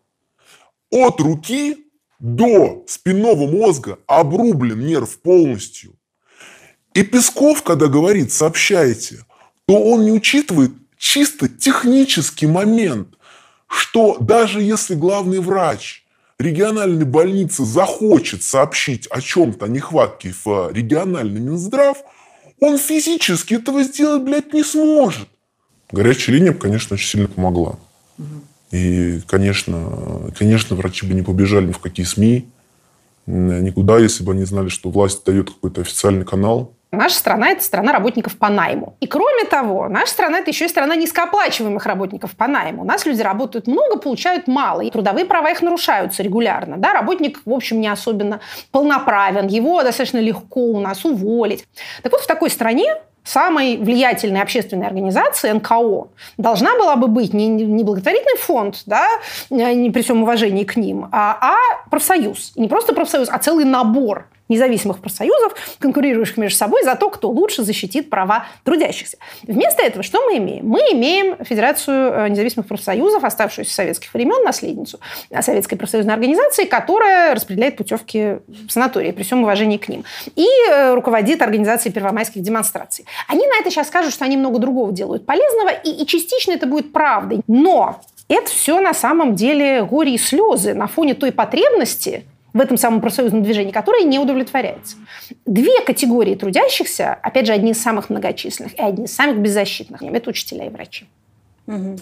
[0.91, 1.87] От руки
[2.19, 5.95] до спинного мозга обрублен нерв полностью.
[6.95, 9.26] И Песков, когда говорит «сообщайте»,
[9.67, 13.09] то он не учитывает чисто технический момент,
[13.67, 16.05] что даже если главный врач
[16.39, 21.99] региональной больницы захочет сообщить о чем-то, нехватке в региональный Минздрав,
[22.61, 25.29] он физически этого сделать, блядь, не сможет.
[25.91, 27.79] Горячая линия, конечно, очень сильно помогла.
[28.71, 32.49] И, конечно, конечно, врачи бы не побежали ни в какие СМИ,
[33.27, 36.76] никуда, если бы они знали, что власть дает какой-то официальный канал.
[36.97, 38.97] Наша страна– это страна работников по найму.
[39.01, 42.83] И кроме того, наша страна– это еще и страна низкооплачиваемых работников по найму.
[42.83, 44.81] У нас люди работают много, получают мало.
[44.81, 46.77] И трудовые права их нарушаются регулярно.
[46.77, 46.93] Да?
[46.93, 48.41] Работник, в общем, не особенно
[48.71, 49.47] полноправен.
[49.47, 51.67] Его достаточно легко у нас уволить.
[52.03, 52.95] Так вот, в такой стране
[53.27, 59.07] самой влиятельной общественной организации НКО должна была бы быть не, не благотворительный фонд, да,
[59.51, 62.53] не при всем уважении к ним, а, а профсоюз.
[62.55, 67.29] И не просто профсоюз, а целый набор независимых профсоюзов, конкурирующих между собой за то, кто
[67.29, 69.19] лучше защитит права трудящихся.
[69.43, 70.67] Вместо этого что мы имеем?
[70.67, 75.01] Мы имеем Федерацию э, независимых профсоюзов, оставшуюся с советских времен, наследницу
[75.41, 80.05] советской профсоюзной организации, которая распределяет путевки в санатории при всем уважении к ним.
[80.35, 83.05] И э, руководит организацией первомайских демонстраций.
[83.29, 86.67] Они на это сейчас скажут, что они много другого делают полезного, и, и частично это
[86.67, 87.41] будет правдой.
[87.47, 92.25] Но это все на самом деле горе и слезы на фоне той потребности,
[92.57, 94.97] в этом самом профсоюзном движении, которое не удовлетворяется.
[95.45, 100.31] Две категории трудящихся, опять же, одни из самых многочисленных и одни из самых беззащитных, это
[100.31, 101.07] учителя и врачи.
[101.67, 101.99] Угу.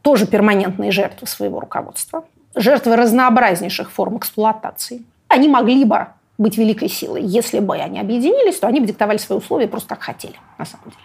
[0.00, 2.24] Тоже перманентные жертвы своего руководства,
[2.54, 5.02] жертвы разнообразнейших форм эксплуатации.
[5.28, 6.06] Они могли бы
[6.38, 7.22] быть великой силой.
[7.22, 10.86] Если бы они объединились, то они бы диктовали свои условия просто как хотели, на самом
[10.86, 10.96] деле.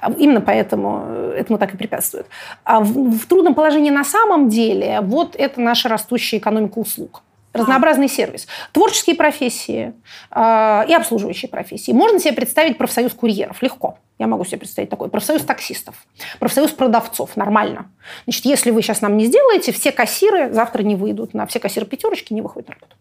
[0.00, 2.26] А именно поэтому э, этому так и препятствует.
[2.64, 7.22] А в, в трудном положении на самом деле вот это наша растущая экономика услуг
[7.52, 8.46] разнообразный сервис.
[8.72, 9.92] Творческие профессии
[10.30, 11.92] э, и обслуживающие профессии.
[11.92, 13.62] Можно себе представить профсоюз курьеров.
[13.62, 13.98] Легко.
[14.18, 15.08] Я могу себе представить такой.
[15.08, 15.94] Профсоюз таксистов.
[16.38, 17.36] Профсоюз продавцов.
[17.36, 17.90] Нормально.
[18.24, 21.34] Значит, если вы сейчас нам не сделаете, все кассиры завтра не выйдут.
[21.34, 22.96] На все кассиры пятерочки не выходят на работу.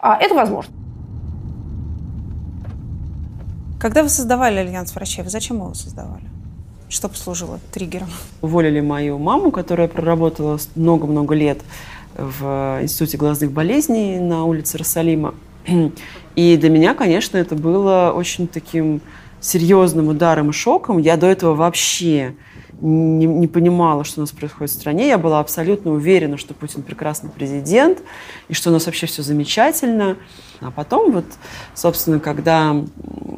[0.00, 0.72] А, это возможно.
[3.80, 6.24] Когда вы создавали Альянс врачей, вы зачем его создавали?
[6.88, 8.08] Что послужило триггером?
[8.40, 11.58] Уволили мою маму, которая проработала много-много лет
[12.16, 15.34] в Институте глазных болезней на улице Рассалима.
[16.36, 19.00] И для меня, конечно, это было очень таким
[19.40, 20.98] серьезным ударом и шоком.
[20.98, 22.34] Я до этого вообще
[22.80, 25.06] не, не понимала, что у нас происходит в стране.
[25.06, 27.98] Я была абсолютно уверена, что Путин прекрасный президент,
[28.48, 30.16] и что у нас вообще все замечательно.
[30.60, 31.26] А потом вот,
[31.74, 32.74] собственно, когда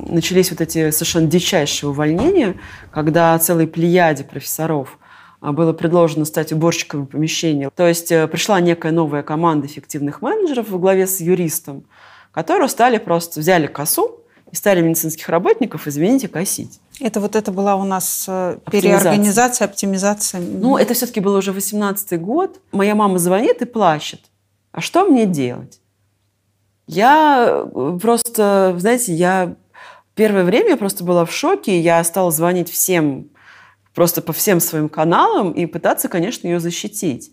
[0.09, 2.55] начались вот эти совершенно дичайшие увольнения,
[2.93, 4.99] когда целой плеяде профессоров–
[5.41, 7.71] было предложено стать уборщиком помещения.
[7.75, 11.85] То есть э, пришла некая новая команда эффективных менеджеров во главе с юристом,
[12.33, 14.21] которые стали просто, взяли косу
[14.51, 16.81] и стали медицинских работников, извините, косить.
[17.01, 20.41] Это вот это была у нас э, переорганизация, оптимизация.
[20.41, 22.61] Ну, это все-таки был уже 18-й год.
[22.73, 24.21] Моя мама звонит и плачет.
[24.73, 25.81] А что мне делать?
[26.87, 29.55] Я э, просто, знаете, я
[30.15, 31.79] первое время просто была в шоке.
[31.81, 33.29] Я стала звонить всем
[33.97, 37.33] просто по всем своим каналам и пытаться, конечно, ее защитить.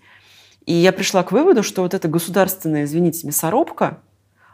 [0.66, 4.00] И я пришла к выводу, что вот эта государственная, извините, мясорубка,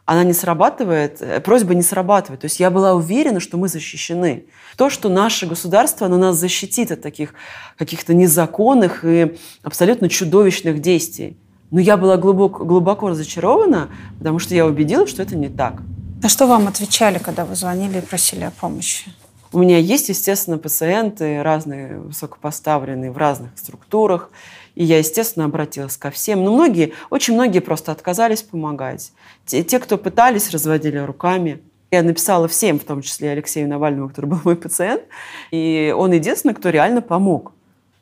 [0.05, 2.41] она не срабатывает, э, просьба не срабатывает.
[2.41, 4.45] То есть я была уверена, что мы защищены.
[4.75, 7.35] То, что наше государство, оно нас защитит от таких
[7.77, 11.37] каких-то незаконных и абсолютно чудовищных действий.
[11.69, 15.83] Но я была глубоко, глубоко разочарована, потому что я убедилась, что это не так.
[16.23, 19.11] А что вам отвечали, когда вы звонили и просили о помощи?
[19.51, 24.29] У меня есть, естественно, пациенты разные, высокопоставленные в разных структурах.
[24.75, 26.43] И я, естественно, обратилась ко всем.
[26.43, 29.11] Но многие, очень многие просто отказались помогать.
[29.45, 31.61] Те, те, кто пытались, разводили руками.
[31.89, 35.01] Я написала всем, в том числе Алексею Навальному, который был мой пациент.
[35.49, 37.53] И он единственный, кто реально помог.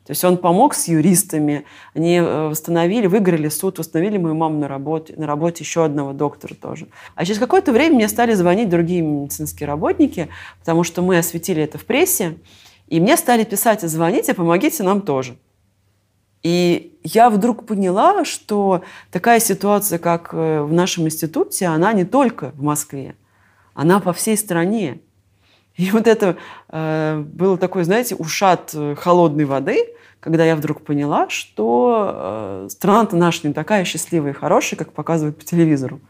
[0.08, 4.66] То есть он помог с юристами, они э, восстановили, выиграли суд, восстановили мою маму на
[4.66, 6.88] работе, на работе еще одного доктора тоже.
[7.14, 10.30] А через какое-то время мне стали звонить другие медицинские работники,
[10.60, 12.38] потому что мы осветили это в прессе,
[12.86, 15.36] и мне стали писать и звонить, а помогите нам тоже.
[16.42, 22.52] И я вдруг поняла, что такая ситуация, как э, в нашем институте, она не только
[22.52, 23.14] в Москве,
[23.74, 25.02] она по всей стране.
[25.78, 26.36] И вот это
[26.68, 29.78] э, было такой, знаете, ушат э, холодной воды,
[30.18, 35.38] когда я вдруг поняла, что э, страна-то наша не такая счастливая и хорошая, как показывают
[35.38, 36.00] по телевизору.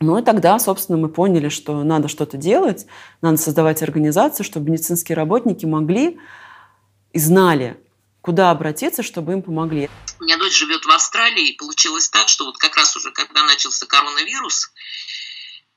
[0.00, 2.86] Ну и тогда, собственно, мы поняли, что надо что-то делать,
[3.20, 6.18] надо создавать организацию, чтобы медицинские работники могли
[7.12, 7.78] и знали,
[8.22, 9.88] куда обратиться, чтобы им помогли.
[10.18, 13.44] У меня дочь живет в Австралии, и получилось так, что вот как раз уже когда
[13.44, 14.72] начался коронавирус,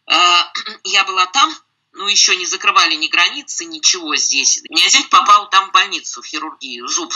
[0.07, 0.13] э,
[0.85, 1.51] я была там,
[1.95, 4.61] ну, еще не закрывали ни границы, ничего здесь.
[4.69, 7.13] Меня зять попал там в больницу, в хирургию, зуб,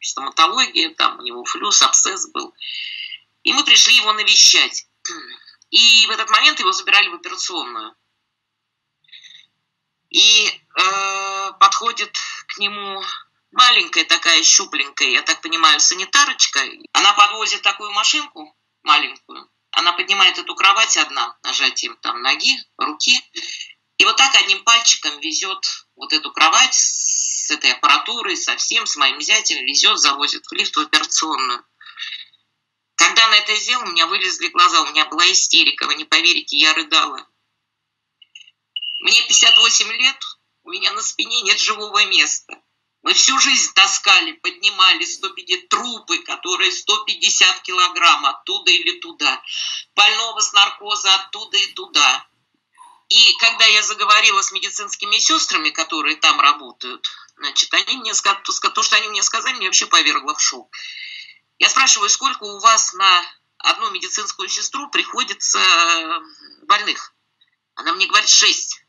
[0.00, 2.54] стоматология, там у него флюс, абсцесс был.
[3.42, 4.86] И мы пришли его навещать.
[5.70, 7.94] И в этот момент его забирали в операционную.
[10.10, 12.16] И э, подходит
[12.46, 13.02] к нему
[13.52, 16.60] маленькая такая щупленькая, я так понимаю, санитарочка.
[16.92, 19.48] Она подвозит такую машинку маленькую.
[19.72, 23.20] Она поднимает эту кровать одна, нажатием там ноги, руки.
[24.00, 28.96] И вот так одним пальчиком везет вот эту кровать с этой аппаратурой, со всем, с
[28.96, 31.62] моим зятем, везет, завозит в лифт в операционную.
[32.94, 36.56] Когда она это сделала, у меня вылезли глаза, у меня была истерика, вы не поверите,
[36.56, 37.28] я рыдала.
[39.00, 40.16] Мне 58 лет,
[40.62, 42.58] у меня на спине нет живого места.
[43.02, 49.42] Мы всю жизнь таскали, поднимали 150 трупы, которые 150 килограмм оттуда или туда.
[49.94, 52.29] Больного с наркоза оттуда и туда.
[53.10, 58.14] И когда я заговорила с медицинскими сестрами, которые там работают, значит, они мне
[58.70, 60.72] то, что они мне сказали, мне вообще повергло в шок.
[61.58, 63.22] Я спрашиваю, сколько у вас на
[63.58, 66.20] одну медицинскую сестру приходится э,
[66.66, 67.12] больных?
[67.74, 68.80] Она мне говорит, шесть.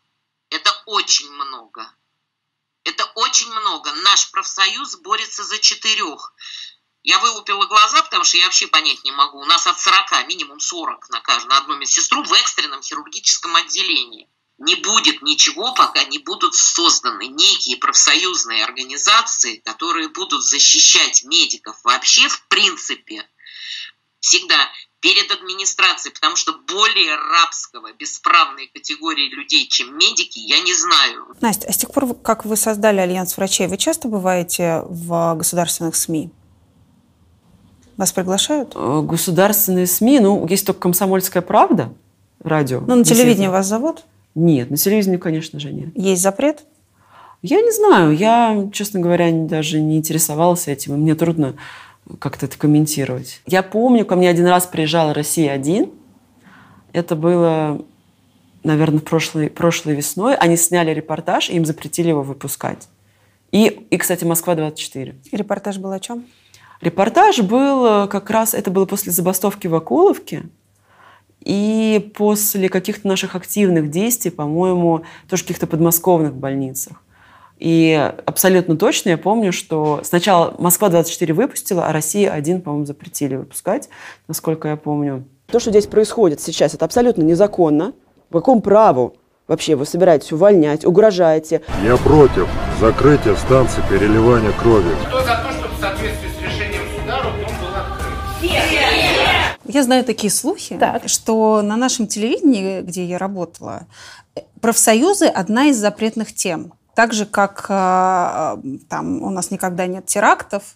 [0.51, 1.91] Это очень много.
[2.83, 3.91] Это очень много.
[4.03, 6.35] Наш профсоюз борется за четырех.
[7.03, 9.39] Я вылупила глаза, потому что я вообще понять не могу.
[9.39, 14.29] У нас от 40, минимум 40 на каждую, на одну медсестру в экстренном хирургическом отделении.
[14.59, 22.27] Не будет ничего, пока не будут созданы некие профсоюзные организации, которые будут защищать медиков вообще
[22.27, 23.27] в принципе
[24.19, 31.35] всегда перед администрацией, потому что более рабского, бесправной категории людей, чем медики, я не знаю.
[31.41, 35.95] Настя, а с тех пор, как вы создали Альянс врачей, вы часто бываете в государственных
[35.95, 36.29] СМИ?
[38.01, 38.71] Вас приглашают?
[38.73, 41.93] Э, государственные СМИ, ну, есть только «Комсомольская правда»,
[42.43, 42.79] радио.
[42.79, 44.05] Ну, на телевидении вас зовут?
[44.33, 45.89] Нет, на телевидении, конечно же, нет.
[45.93, 46.63] Есть запрет?
[47.43, 48.17] Я не знаю.
[48.17, 50.99] Я, честно говоря, даже не интересовалась этим.
[50.99, 51.53] Мне трудно
[52.17, 53.39] как-то это комментировать.
[53.45, 55.93] Я помню, ко мне один раз приезжала «Россия-1».
[56.93, 57.85] Это было,
[58.63, 60.33] наверное, прошлой, прошлой весной.
[60.37, 62.87] Они сняли репортаж, и им запретили его выпускать.
[63.51, 65.13] И, и кстати, «Москва-24».
[65.33, 66.25] Репортаж был о чем?
[66.81, 70.43] Репортаж был э, как раз, это было после забастовки в Окуловке,
[71.41, 77.01] и после каких-то наших активных действий, по-моему, тоже в каких-то подмосковных больницах.
[77.57, 83.89] И абсолютно точно я помню, что сначала Москва-24 выпустила, а Россия-1, по-моему, запретили выпускать,
[84.27, 85.25] насколько я помню.
[85.47, 87.93] То, что здесь происходит сейчас, это абсолютно незаконно.
[88.29, 89.15] По какому праву
[89.47, 91.61] вообще вы собираетесь увольнять, угрожаете?
[91.83, 92.47] Я против
[92.79, 94.95] закрытия станции переливания крови.
[95.07, 95.50] Кто за
[98.41, 99.59] Нет!
[99.65, 101.07] Я знаю такие слухи, так.
[101.07, 103.87] что на нашем телевидении, где я работала,
[104.59, 106.73] профсоюзы– одна из запретных тем.
[106.95, 108.57] Так же, как э,
[108.89, 110.75] там у нас никогда нет терактов,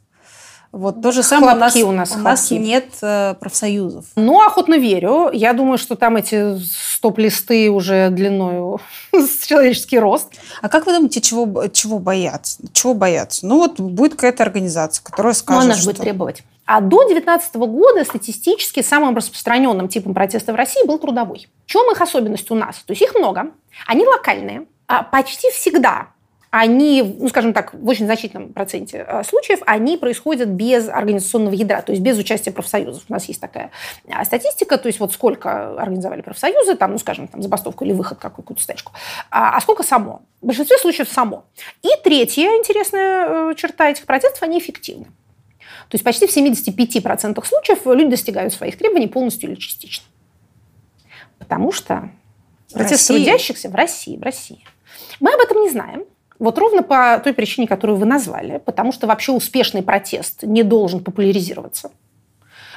[0.76, 4.04] вот то же самое Хлопки у нас, у нас, у нас нет э, профсоюзов.
[4.18, 5.30] Ну, охотно верю.
[5.32, 8.82] Я думаю, что там эти стоп-листы уже длиною
[9.14, 10.34] с человеческий рост.
[10.62, 12.58] А как вы думаете, чего, чего боятся?
[12.74, 13.48] Чего боятся?
[13.48, 15.92] Ну, вот будет какая-то организация, которая скажет, Ну, она что...
[15.92, 16.44] будет требовать.
[16.66, 21.48] А до 2019 года статистически самым распространенным типом протеста в России был трудовой.
[21.66, 22.84] В чем их особенность у нас?
[22.86, 23.52] То есть их много,
[23.88, 26.08] они локальные, а почти всегда
[26.58, 31.82] они, ну, скажем так, в очень значительном проценте э, случаев, они происходят без организационного ядра,
[31.82, 33.04] то есть без участия профсоюзов.
[33.10, 33.72] У нас есть такая
[34.06, 38.20] э, статистика, то есть вот сколько организовали профсоюзы, там, ну, скажем, там, забастовку или выход
[38.20, 38.94] какую-то стачку,
[39.30, 40.22] а, а сколько само.
[40.42, 41.44] В большинстве случаев само.
[41.84, 45.08] И третья интересная э, черта этих протестов, они эффективны.
[45.90, 50.06] То есть почти в 75% случаев люди достигают своих требований полностью или частично.
[51.38, 52.12] Потому что
[52.72, 53.26] протест России?
[53.26, 54.64] трудящихся в России, в России.
[55.20, 56.06] Мы об этом не знаем.
[56.40, 61.04] Вот ровно по той причине, которую вы назвали, потому что вообще успешный протест не должен
[61.04, 61.92] популяризироваться.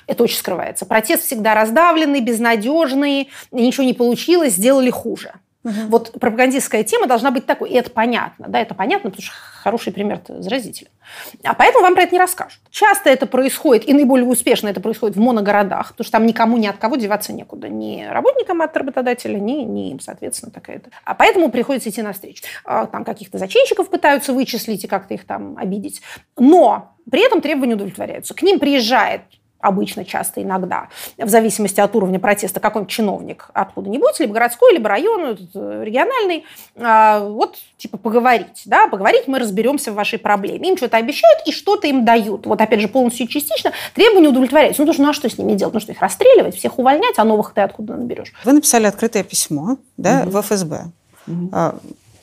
[0.07, 0.87] Это очень скрывается.
[0.87, 5.33] Протест всегда раздавленный, безнадежный, ничего не получилось, сделали хуже.
[5.65, 5.73] Угу.
[5.89, 9.93] Вот пропагандистская тема должна быть такой, и это понятно, да, это понятно, потому что хороший
[9.93, 10.91] пример заразителен.
[11.43, 12.61] А поэтому вам про это не расскажут.
[12.71, 16.67] Часто это происходит, и наиболее успешно это происходит в моногородах, потому что там никому ни
[16.67, 17.69] от кого деваться некуда.
[17.69, 20.91] Ни работникам от работодателя, ни, ни им, соответственно, такая-то.
[21.05, 22.45] А поэтому приходится идти навстречу.
[22.65, 26.03] А, там каких-то зачинщиков пытаются вычислить и как-то их там обидеть.
[26.37, 28.35] Но при этом требования удовлетворяются.
[28.35, 29.23] К ним приезжает
[29.61, 35.37] обычно, часто, иногда, в зависимости от уровня протеста, какой-нибудь чиновник откуда-нибудь, либо городской, либо районный,
[35.55, 36.45] э, региональный,
[36.77, 40.71] а, вот, типа, поговорить, да, поговорить, мы разберемся в вашей проблеме.
[40.71, 42.47] Им что-то обещают и что-то им дают.
[42.47, 44.83] Вот, опять же, полностью и частично требования удовлетворяются.
[44.83, 45.75] Ну, потому что, ну, а что с ними делать?
[45.75, 48.33] Ну, что их расстреливать, всех увольнять, а новых ты откуда наберешь?
[48.45, 50.31] Вы написали открытое письмо, да, угу.
[50.31, 50.85] в ФСБ.
[51.27, 51.51] Угу.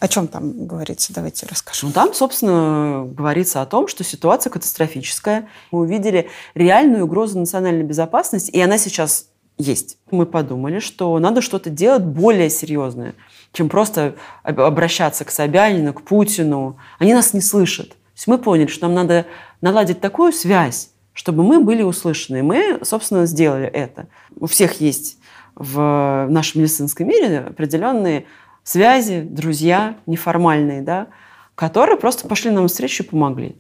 [0.06, 1.12] О чем там говорится?
[1.16, 1.90] Давайте расскажем.
[1.90, 5.50] Ну, там, собственно, говорится о том, что ситуация катастрофическая.
[5.72, 9.98] Мы увидели реальную угрозу национальной безопасности, и она сейчас есть.
[10.12, 13.16] Мы подумали, что надо что-то делать более серьезное,
[13.52, 16.78] чем просто обращаться к Собянину, к Путину.
[17.00, 17.90] Они нас не слышат.
[17.90, 19.26] То есть мы поняли, что нам надо
[19.62, 22.44] наладить такую связь, чтобы мы были услышаны.
[22.44, 24.06] Мы, собственно, сделали это.
[24.40, 25.18] У всех есть
[25.56, 28.26] в нашем медицинском мире определенные
[28.66, 31.08] связи, друзья неформальные, да,
[31.56, 33.56] которые просто пошли нам встречу и помогли.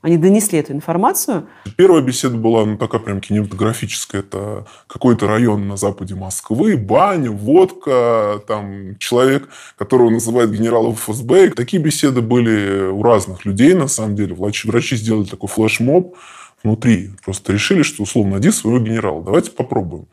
[0.00, 1.48] Они донесли эту информацию.
[1.76, 4.20] Первая беседа была ну, такая прям кинематографическая.
[4.20, 11.50] Это какой-то район на западе Москвы, баня, водка, там человек, которого называют генералом ФСБ.
[11.50, 14.36] Такие беседы были у разных людей, на самом деле.
[14.36, 16.14] Врачи, врачи сделали такой флешмоб
[16.62, 17.10] внутри.
[17.24, 19.22] Просто решили, что условно найди своего генерала.
[19.22, 20.06] Давайте попробуем.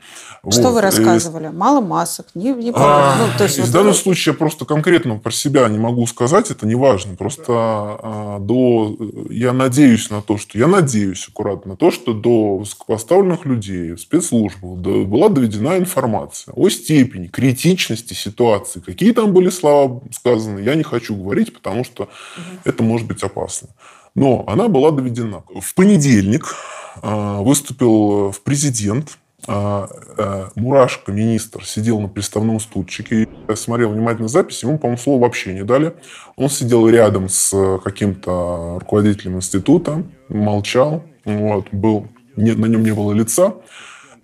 [0.50, 0.74] Что вот.
[0.74, 1.48] вы рассказывали?
[1.48, 2.28] Мало масок?
[2.36, 5.80] Не, не а, ну, то есть, в данном случае я просто конкретно про себя не
[5.80, 7.16] могу сказать, это не важно.
[7.16, 8.96] Просто а, до,
[9.30, 14.60] я надеюсь на то, что я надеюсь аккуратно на то, что до высокопоставленных людей, спецслужб
[14.62, 18.82] была доведена информация о степени критичности ситуации.
[18.82, 22.41] Какие там были слова сказаны, я не хочу говорить, потому что угу.
[22.66, 23.70] это может быть опасно.
[24.16, 25.43] Но она была доведена.
[25.59, 26.55] В понедельник
[27.01, 33.28] а, выступил в президент а, а, Мурашко, министр, сидел на приставном стульчике.
[33.47, 35.93] Я смотрел внимательно запись, ему, по-моему, слова вообще не дали.
[36.38, 42.07] Он сидел рядом с каким-то руководителем института, молчал, вот, был,
[42.38, 43.55] на нем не было лица.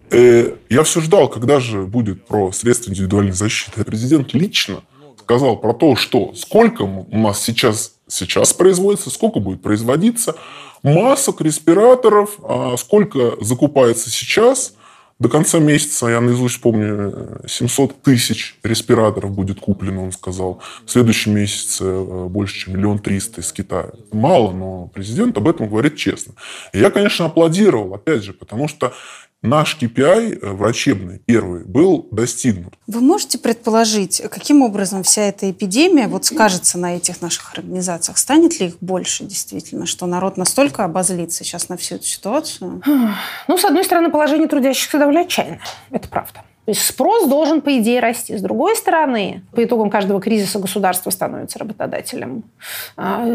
[0.09, 3.83] И э, я все ждал, когда же будет про средства индивидуальной защиты.
[3.85, 4.83] Президент лично
[5.23, 10.35] сказал про то, что сколько у нас сейчас сейчас производится, сколько будет производиться,
[10.83, 14.73] масок респираторов, а сколько закупается сейчас.
[15.19, 20.61] До конца месяца, я наизусть помню, 700 тысяч респираторов будет куплено, он сказал.
[20.83, 23.91] В следующем месяце э, больше, чем миллион триста из Китая.
[24.11, 26.33] Мало, но президент об этом говорит честно.
[26.73, 28.93] И я, конечно, аплодировал, опять же, потому что
[29.41, 32.73] наш KPI э, врачебный первый был достигнут.
[32.87, 38.17] Вы можете предположить, каким образом вся эта эпидемия вот скажется на этих наших организациях?
[38.17, 42.81] Станет ли их больше действительно, что народ настолько обозлится сейчас на всю эту ситуацию?
[43.47, 45.61] Ну, с одной стороны, положение трудящихся довольно отчаянное.
[45.89, 46.43] Это правда.
[46.65, 48.37] То есть спрос должен, по идее, расти.
[48.37, 52.43] С другой стороны, по итогам каждого кризиса государство становится работодателем
[52.95, 53.25] а,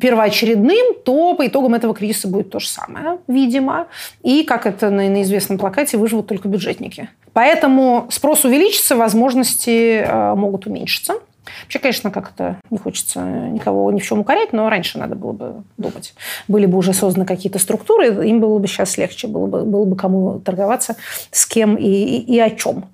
[0.00, 3.88] первоочередным, то по итогам этого кризиса будет то же самое, видимо.
[4.22, 7.10] И, как это на, на известном плакате, выживут только бюджетники.
[7.34, 11.16] Поэтому спрос увеличится, возможности а, могут уменьшиться.
[11.64, 15.64] Вообще, конечно, как-то не хочется никого ни в чем укорять, но раньше надо было бы
[15.76, 16.14] думать.
[16.48, 19.96] Были бы уже созданы какие-то структуры, им было бы сейчас легче, было бы, было бы
[19.96, 20.96] кому торговаться,
[21.30, 22.84] с кем и, и, и о чем.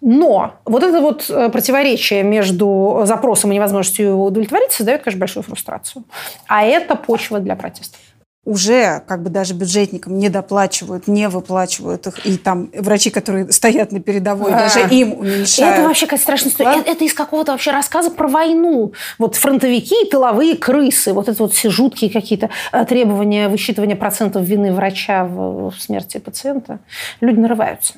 [0.00, 5.42] Но вот это вот э, противоречие между запросом и невозможностью его удовлетворить создает, конечно, большую
[5.42, 6.04] фрустрацию.
[6.46, 8.00] А это почва для протестов
[8.46, 13.90] уже как бы даже бюджетникам не доплачивают, не выплачивают их, и там врачи, которые стоят
[13.90, 15.74] на передовой, а, даже им уменьшают.
[15.74, 16.78] Это вообще какая страшная история.
[16.78, 18.92] Это, это из какого-то вообще рассказа про войну.
[19.18, 24.44] Вот фронтовики и тыловые крысы, вот это вот все жуткие какие-то э, требования высчитывания процентов
[24.44, 26.78] вины врача в, в смерти пациента.
[27.20, 27.94] Люди нарываются.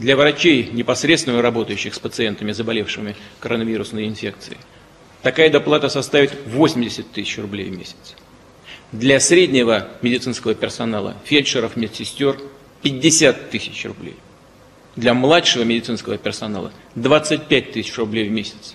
[0.00, 4.58] Для врачей, непосредственно работающих с пациентами, заболевшими коронавирусной инфекцией,
[5.22, 8.16] такая доплата составит 80 тысяч рублей в месяц.
[8.92, 12.36] Для среднего медицинского персонала, фельдшеров, медсестер,
[12.82, 14.16] 50 тысяч рублей.
[14.96, 18.74] Для младшего медицинского персонала 25 тысяч рублей в месяц.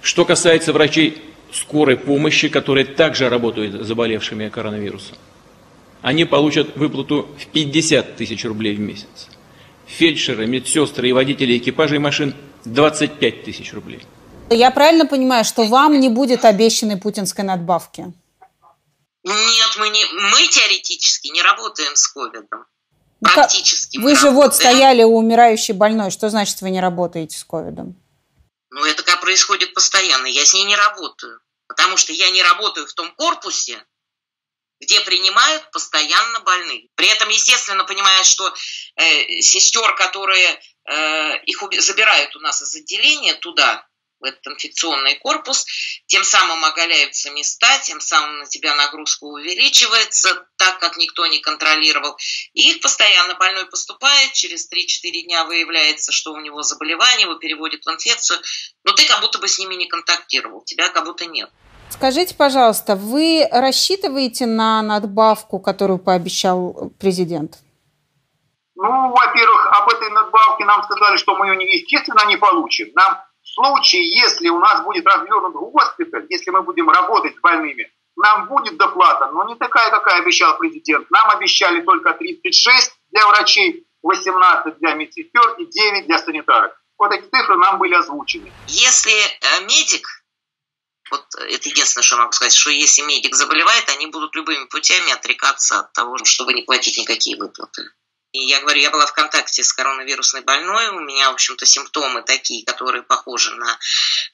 [0.00, 1.20] Что касается врачей
[1.52, 5.16] скорой помощи, которые также работают с заболевшими коронавирусом,
[6.00, 9.28] они получат выплату в 50 тысяч рублей в месяц.
[9.86, 12.34] Фельдшеры, медсестры и водители экипажей машин
[12.64, 14.00] 25 тысяч рублей.
[14.48, 18.12] Я правильно понимаю, что вам не будет обещанной путинской надбавки?
[19.24, 22.66] Нет, мы, не, мы теоретически не работаем с ковидом.
[23.20, 23.98] Ну Практически.
[23.98, 26.10] Вы же вот стояли у умирающей больной.
[26.10, 27.94] Что значит, вы не работаете с ковидом?
[28.70, 30.26] Ну, это как происходит постоянно.
[30.26, 31.40] Я с ней не работаю.
[31.68, 33.84] Потому что я не работаю в том корпусе,
[34.80, 36.82] где принимают постоянно больных.
[36.96, 38.52] При этом, естественно, понимают, что
[38.96, 43.86] э, сестер, которые э, их забирают у нас из отделения туда,
[44.24, 45.66] этот инфекционный корпус,
[46.06, 52.16] тем самым оголяются места, тем самым на тебя нагрузка увеличивается, так как никто не контролировал.
[52.52, 57.84] И их постоянно больной поступает, через 3-4 дня выявляется, что у него заболевание, его переводят
[57.84, 58.38] в инфекцию,
[58.84, 61.50] но ты как будто бы с ними не контактировал, тебя как будто нет.
[61.90, 67.58] Скажите, пожалуйста, вы рассчитываете на надбавку, которую пообещал президент?
[68.74, 72.88] Ну, во-первых, об этой надбавке нам сказали, что мы ее, естественно, не получим.
[72.94, 77.92] Нам в случае, если у нас будет развернут госпиталь, если мы будем работать с больными,
[78.16, 81.10] нам будет доплата, но не такая, какая обещал президент.
[81.10, 86.72] Нам обещали только 36 для врачей, 18 для медсестер и 9 для санитарок.
[86.98, 88.52] Вот эти цифры нам были озвучены.
[88.68, 90.06] Если э, медик,
[91.10, 95.12] вот это единственное, что я могу сказать, что если медик заболевает, они будут любыми путями
[95.12, 97.82] отрекаться от того, чтобы не платить никакие выплаты.
[98.32, 102.22] И я говорю, я была в контакте с коронавирусной больной, у меня, в общем-то, симптомы
[102.22, 103.78] такие, которые похожи на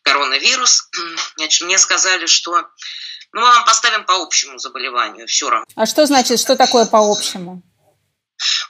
[0.03, 0.89] коронавирус.
[1.37, 2.53] Значит, мне сказали, что
[3.33, 5.67] ну, мы вам поставим по общему заболеванию, все равно.
[5.75, 7.63] А что значит, что такое по общему?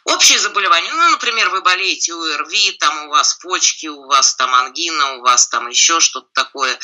[0.05, 5.17] Общее заболевание, ну, например, вы болеете ОРВИ, там у вас почки, у вас там ангина,
[5.17, 6.79] у вас там еще что-то такое,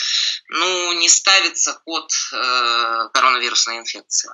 [0.51, 4.31] ну, не ставится код э, коронавирусной инфекции.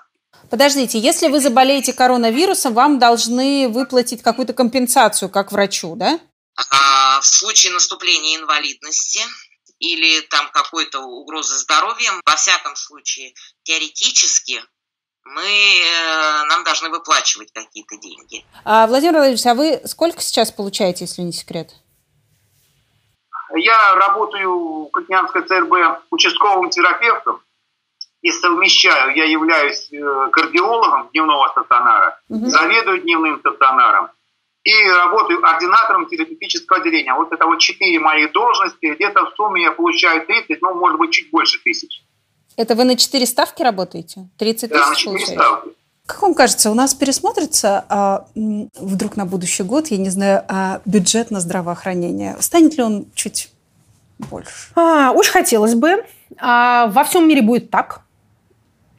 [0.48, 6.18] Подождите, если вы заболеете коронавирусом, вам должны выплатить какую-то компенсацию, как врачу, да?
[6.56, 9.20] А в случае наступления инвалидности
[9.78, 14.62] или там какой-то угрозы здоровья, во всяком случае, теоретически
[15.24, 18.44] мы, э, нам должны выплачивать какие-то деньги.
[18.64, 21.74] А, Владимир Владимирович, а вы сколько сейчас получаете, если не секрет?
[23.54, 27.42] Я работаю в Катнянской ЦРБ участковым терапевтом
[28.22, 29.16] и совмещаю.
[29.16, 32.46] Я являюсь э, кардиологом дневного стационара, угу.
[32.46, 34.10] заведую дневным стационаром
[34.62, 37.14] и работаю ординатором терапевтического отделения.
[37.14, 38.94] Вот это вот четыре мои должности.
[38.94, 42.02] Где-то в сумме я получаю 30, ну, может быть, чуть больше тысяч.
[42.56, 44.28] Это вы на четыре ставки работаете?
[44.38, 45.70] 30 да, тысяч на 4 ставки.
[46.04, 50.80] Как вам кажется, у нас пересмотрится а, вдруг на будущий год, я не знаю, а,
[50.84, 52.36] бюджет на здравоохранение?
[52.40, 53.50] Станет ли он чуть
[54.18, 54.72] больше?
[54.74, 56.04] А, очень хотелось бы.
[56.38, 58.02] А, во всем мире будет так.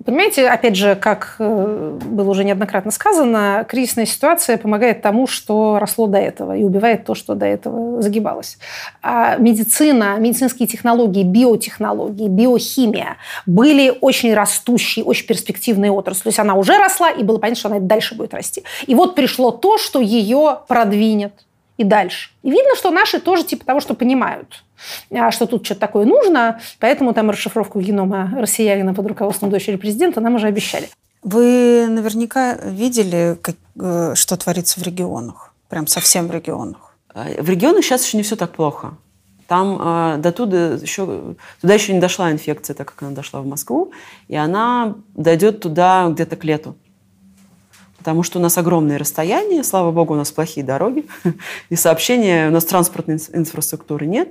[0.05, 6.07] Понимаете, опять же, как э, было уже неоднократно сказано, кризисная ситуация помогает тому, что росло
[6.07, 8.57] до этого, и убивает то, что до этого загибалось.
[9.01, 16.23] А медицина, медицинские технологии, биотехнологии, биохимия были очень растущие, очень перспективные отрасли.
[16.23, 18.63] То есть она уже росла, и было понятно, что она дальше будет расти.
[18.87, 21.33] И вот пришло то, что ее продвинет
[21.77, 22.29] и дальше.
[22.43, 24.63] И видно, что наши тоже типа того, что понимают,
[25.11, 30.21] а, что тут что-то такое нужно, поэтому там расшифровку генома россиянина под руководством дочери президента
[30.21, 30.89] нам уже обещали.
[31.23, 36.95] Вы наверняка видели, как, э, что творится в регионах, прям совсем в регионах.
[37.13, 38.93] А, в регионах сейчас еще не все так плохо.
[39.47, 43.45] Там э, до туда еще, туда еще не дошла инфекция, так как она дошла в
[43.45, 43.91] Москву,
[44.29, 46.75] и она дойдет туда где-то к лету
[48.01, 51.05] потому что у нас огромные расстояния, слава богу, у нас плохие дороги,
[51.69, 54.29] и сообщения, у нас транспортной инфраструктуры нет.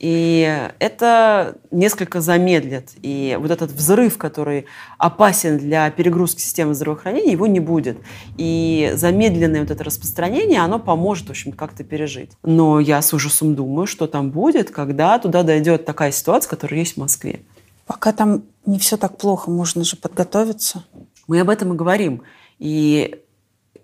[0.00, 2.90] И это несколько замедлит.
[3.02, 7.98] И вот этот взрыв, который опасен для перегрузки системы здравоохранения, его не будет.
[8.36, 12.32] И замедленное вот это распространение, оно поможет, в общем, как-то пережить.
[12.42, 16.94] Но я с ужасом думаю, что там будет, когда туда дойдет такая ситуация, которая есть
[16.94, 17.42] в Москве.
[17.86, 20.84] Пока там не все так плохо, можно же подготовиться.
[21.28, 22.22] Мы об этом и говорим.
[22.58, 23.22] И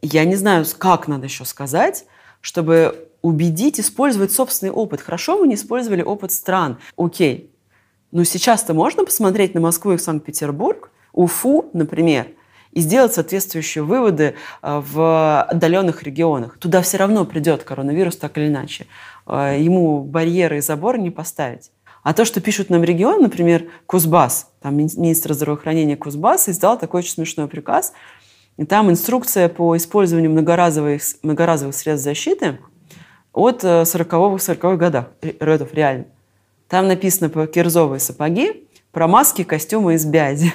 [0.02, 2.04] я не знаю, как надо еще сказать,
[2.40, 5.00] чтобы убедить использовать собственный опыт.
[5.00, 6.78] Хорошо, вы не использовали опыт стран.
[6.96, 7.50] Окей.
[8.12, 12.28] Но сейчас-то можно посмотреть на Москву и Санкт-Петербург, Уфу, например,
[12.72, 16.58] и сделать соответствующие выводы э, в отдаленных регионах.
[16.58, 18.88] Туда все равно придет коронавирус так или иначе.
[19.26, 21.70] Э, ему барьеры и заборы не поставить.
[22.02, 27.12] А то, что пишут нам регион, например, Кузбасс, там министр здравоохранения Кузбасса издал такой очень
[27.12, 27.94] смешной приказ–
[28.56, 32.58] и там инструкция по использованию многоразовых, многоразовых средств защиты
[33.32, 35.04] от 40-х, 40 годов,
[35.40, 36.06] родов реально.
[36.68, 40.52] Там написано про кирзовые сапоги, про маски, костюмы из бязи,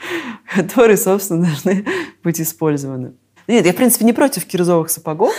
[0.54, 1.86] которые, собственно, должны
[2.22, 3.14] быть использованы.
[3.46, 5.32] Нет, я, в принципе, не против кирзовых сапогов,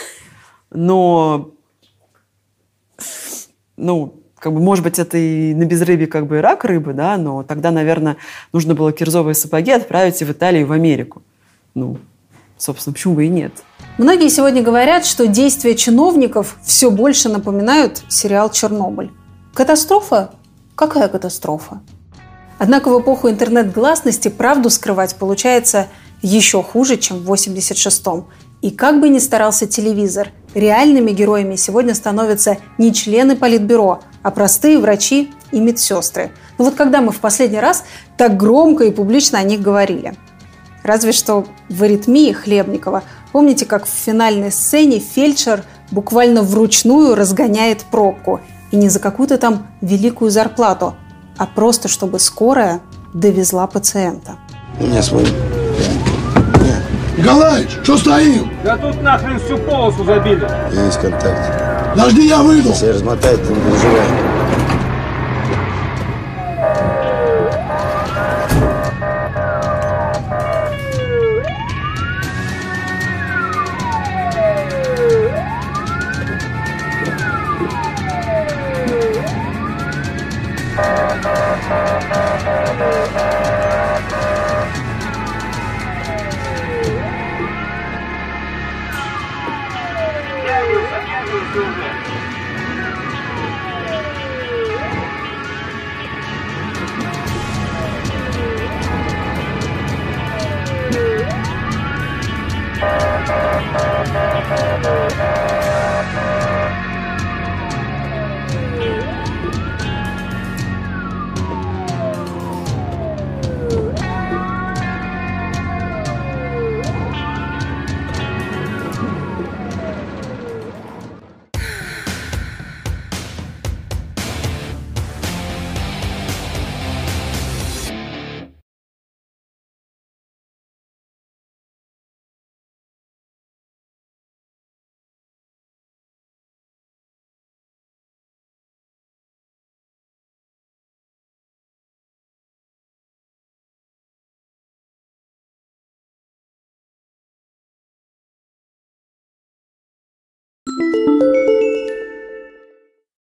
[0.71, 1.51] но,
[3.77, 7.17] ну, как бы, может быть, это и на безрыбье как бы и рак рыбы, да,
[7.17, 8.17] но тогда, наверное,
[8.51, 11.21] нужно было кирзовые сапоги отправить и в Италию, и в Америку
[11.75, 11.97] ну,
[12.57, 13.53] собственно, почему бы и нет?
[13.97, 19.11] Многие сегодня говорят, что действия чиновников все больше напоминают сериал «Чернобыль».
[19.53, 20.31] Катастрофа?
[20.75, 21.81] Какая катастрофа?
[22.57, 25.87] Однако в эпоху интернет-гласности правду скрывать получается
[26.21, 28.27] еще хуже, чем в 86-м.
[28.61, 34.79] И как бы ни старался телевизор, реальными героями сегодня становятся не члены политбюро, а простые
[34.79, 36.31] врачи и медсестры.
[36.57, 37.85] Ну вот когда мы в последний раз
[38.17, 40.15] так громко и публично о них говорили?
[40.83, 43.03] Разве что в аритмии Хлебникова.
[43.31, 48.41] Помните, как в финальной сцене фельдшер буквально вручную разгоняет пробку.
[48.71, 50.95] И не за какую-то там великую зарплату,
[51.37, 52.81] а просто чтобы скорая
[53.13, 54.37] довезла пациента.
[54.79, 55.25] У меня свой.
[57.17, 58.49] Николаевич, что стоим?
[58.63, 60.47] Да тут нахрен всю полосу забили.
[60.71, 61.91] Есть контакт.
[61.93, 62.69] Подожди, я выйду.
[62.69, 64.28] Если размотает, не переживай.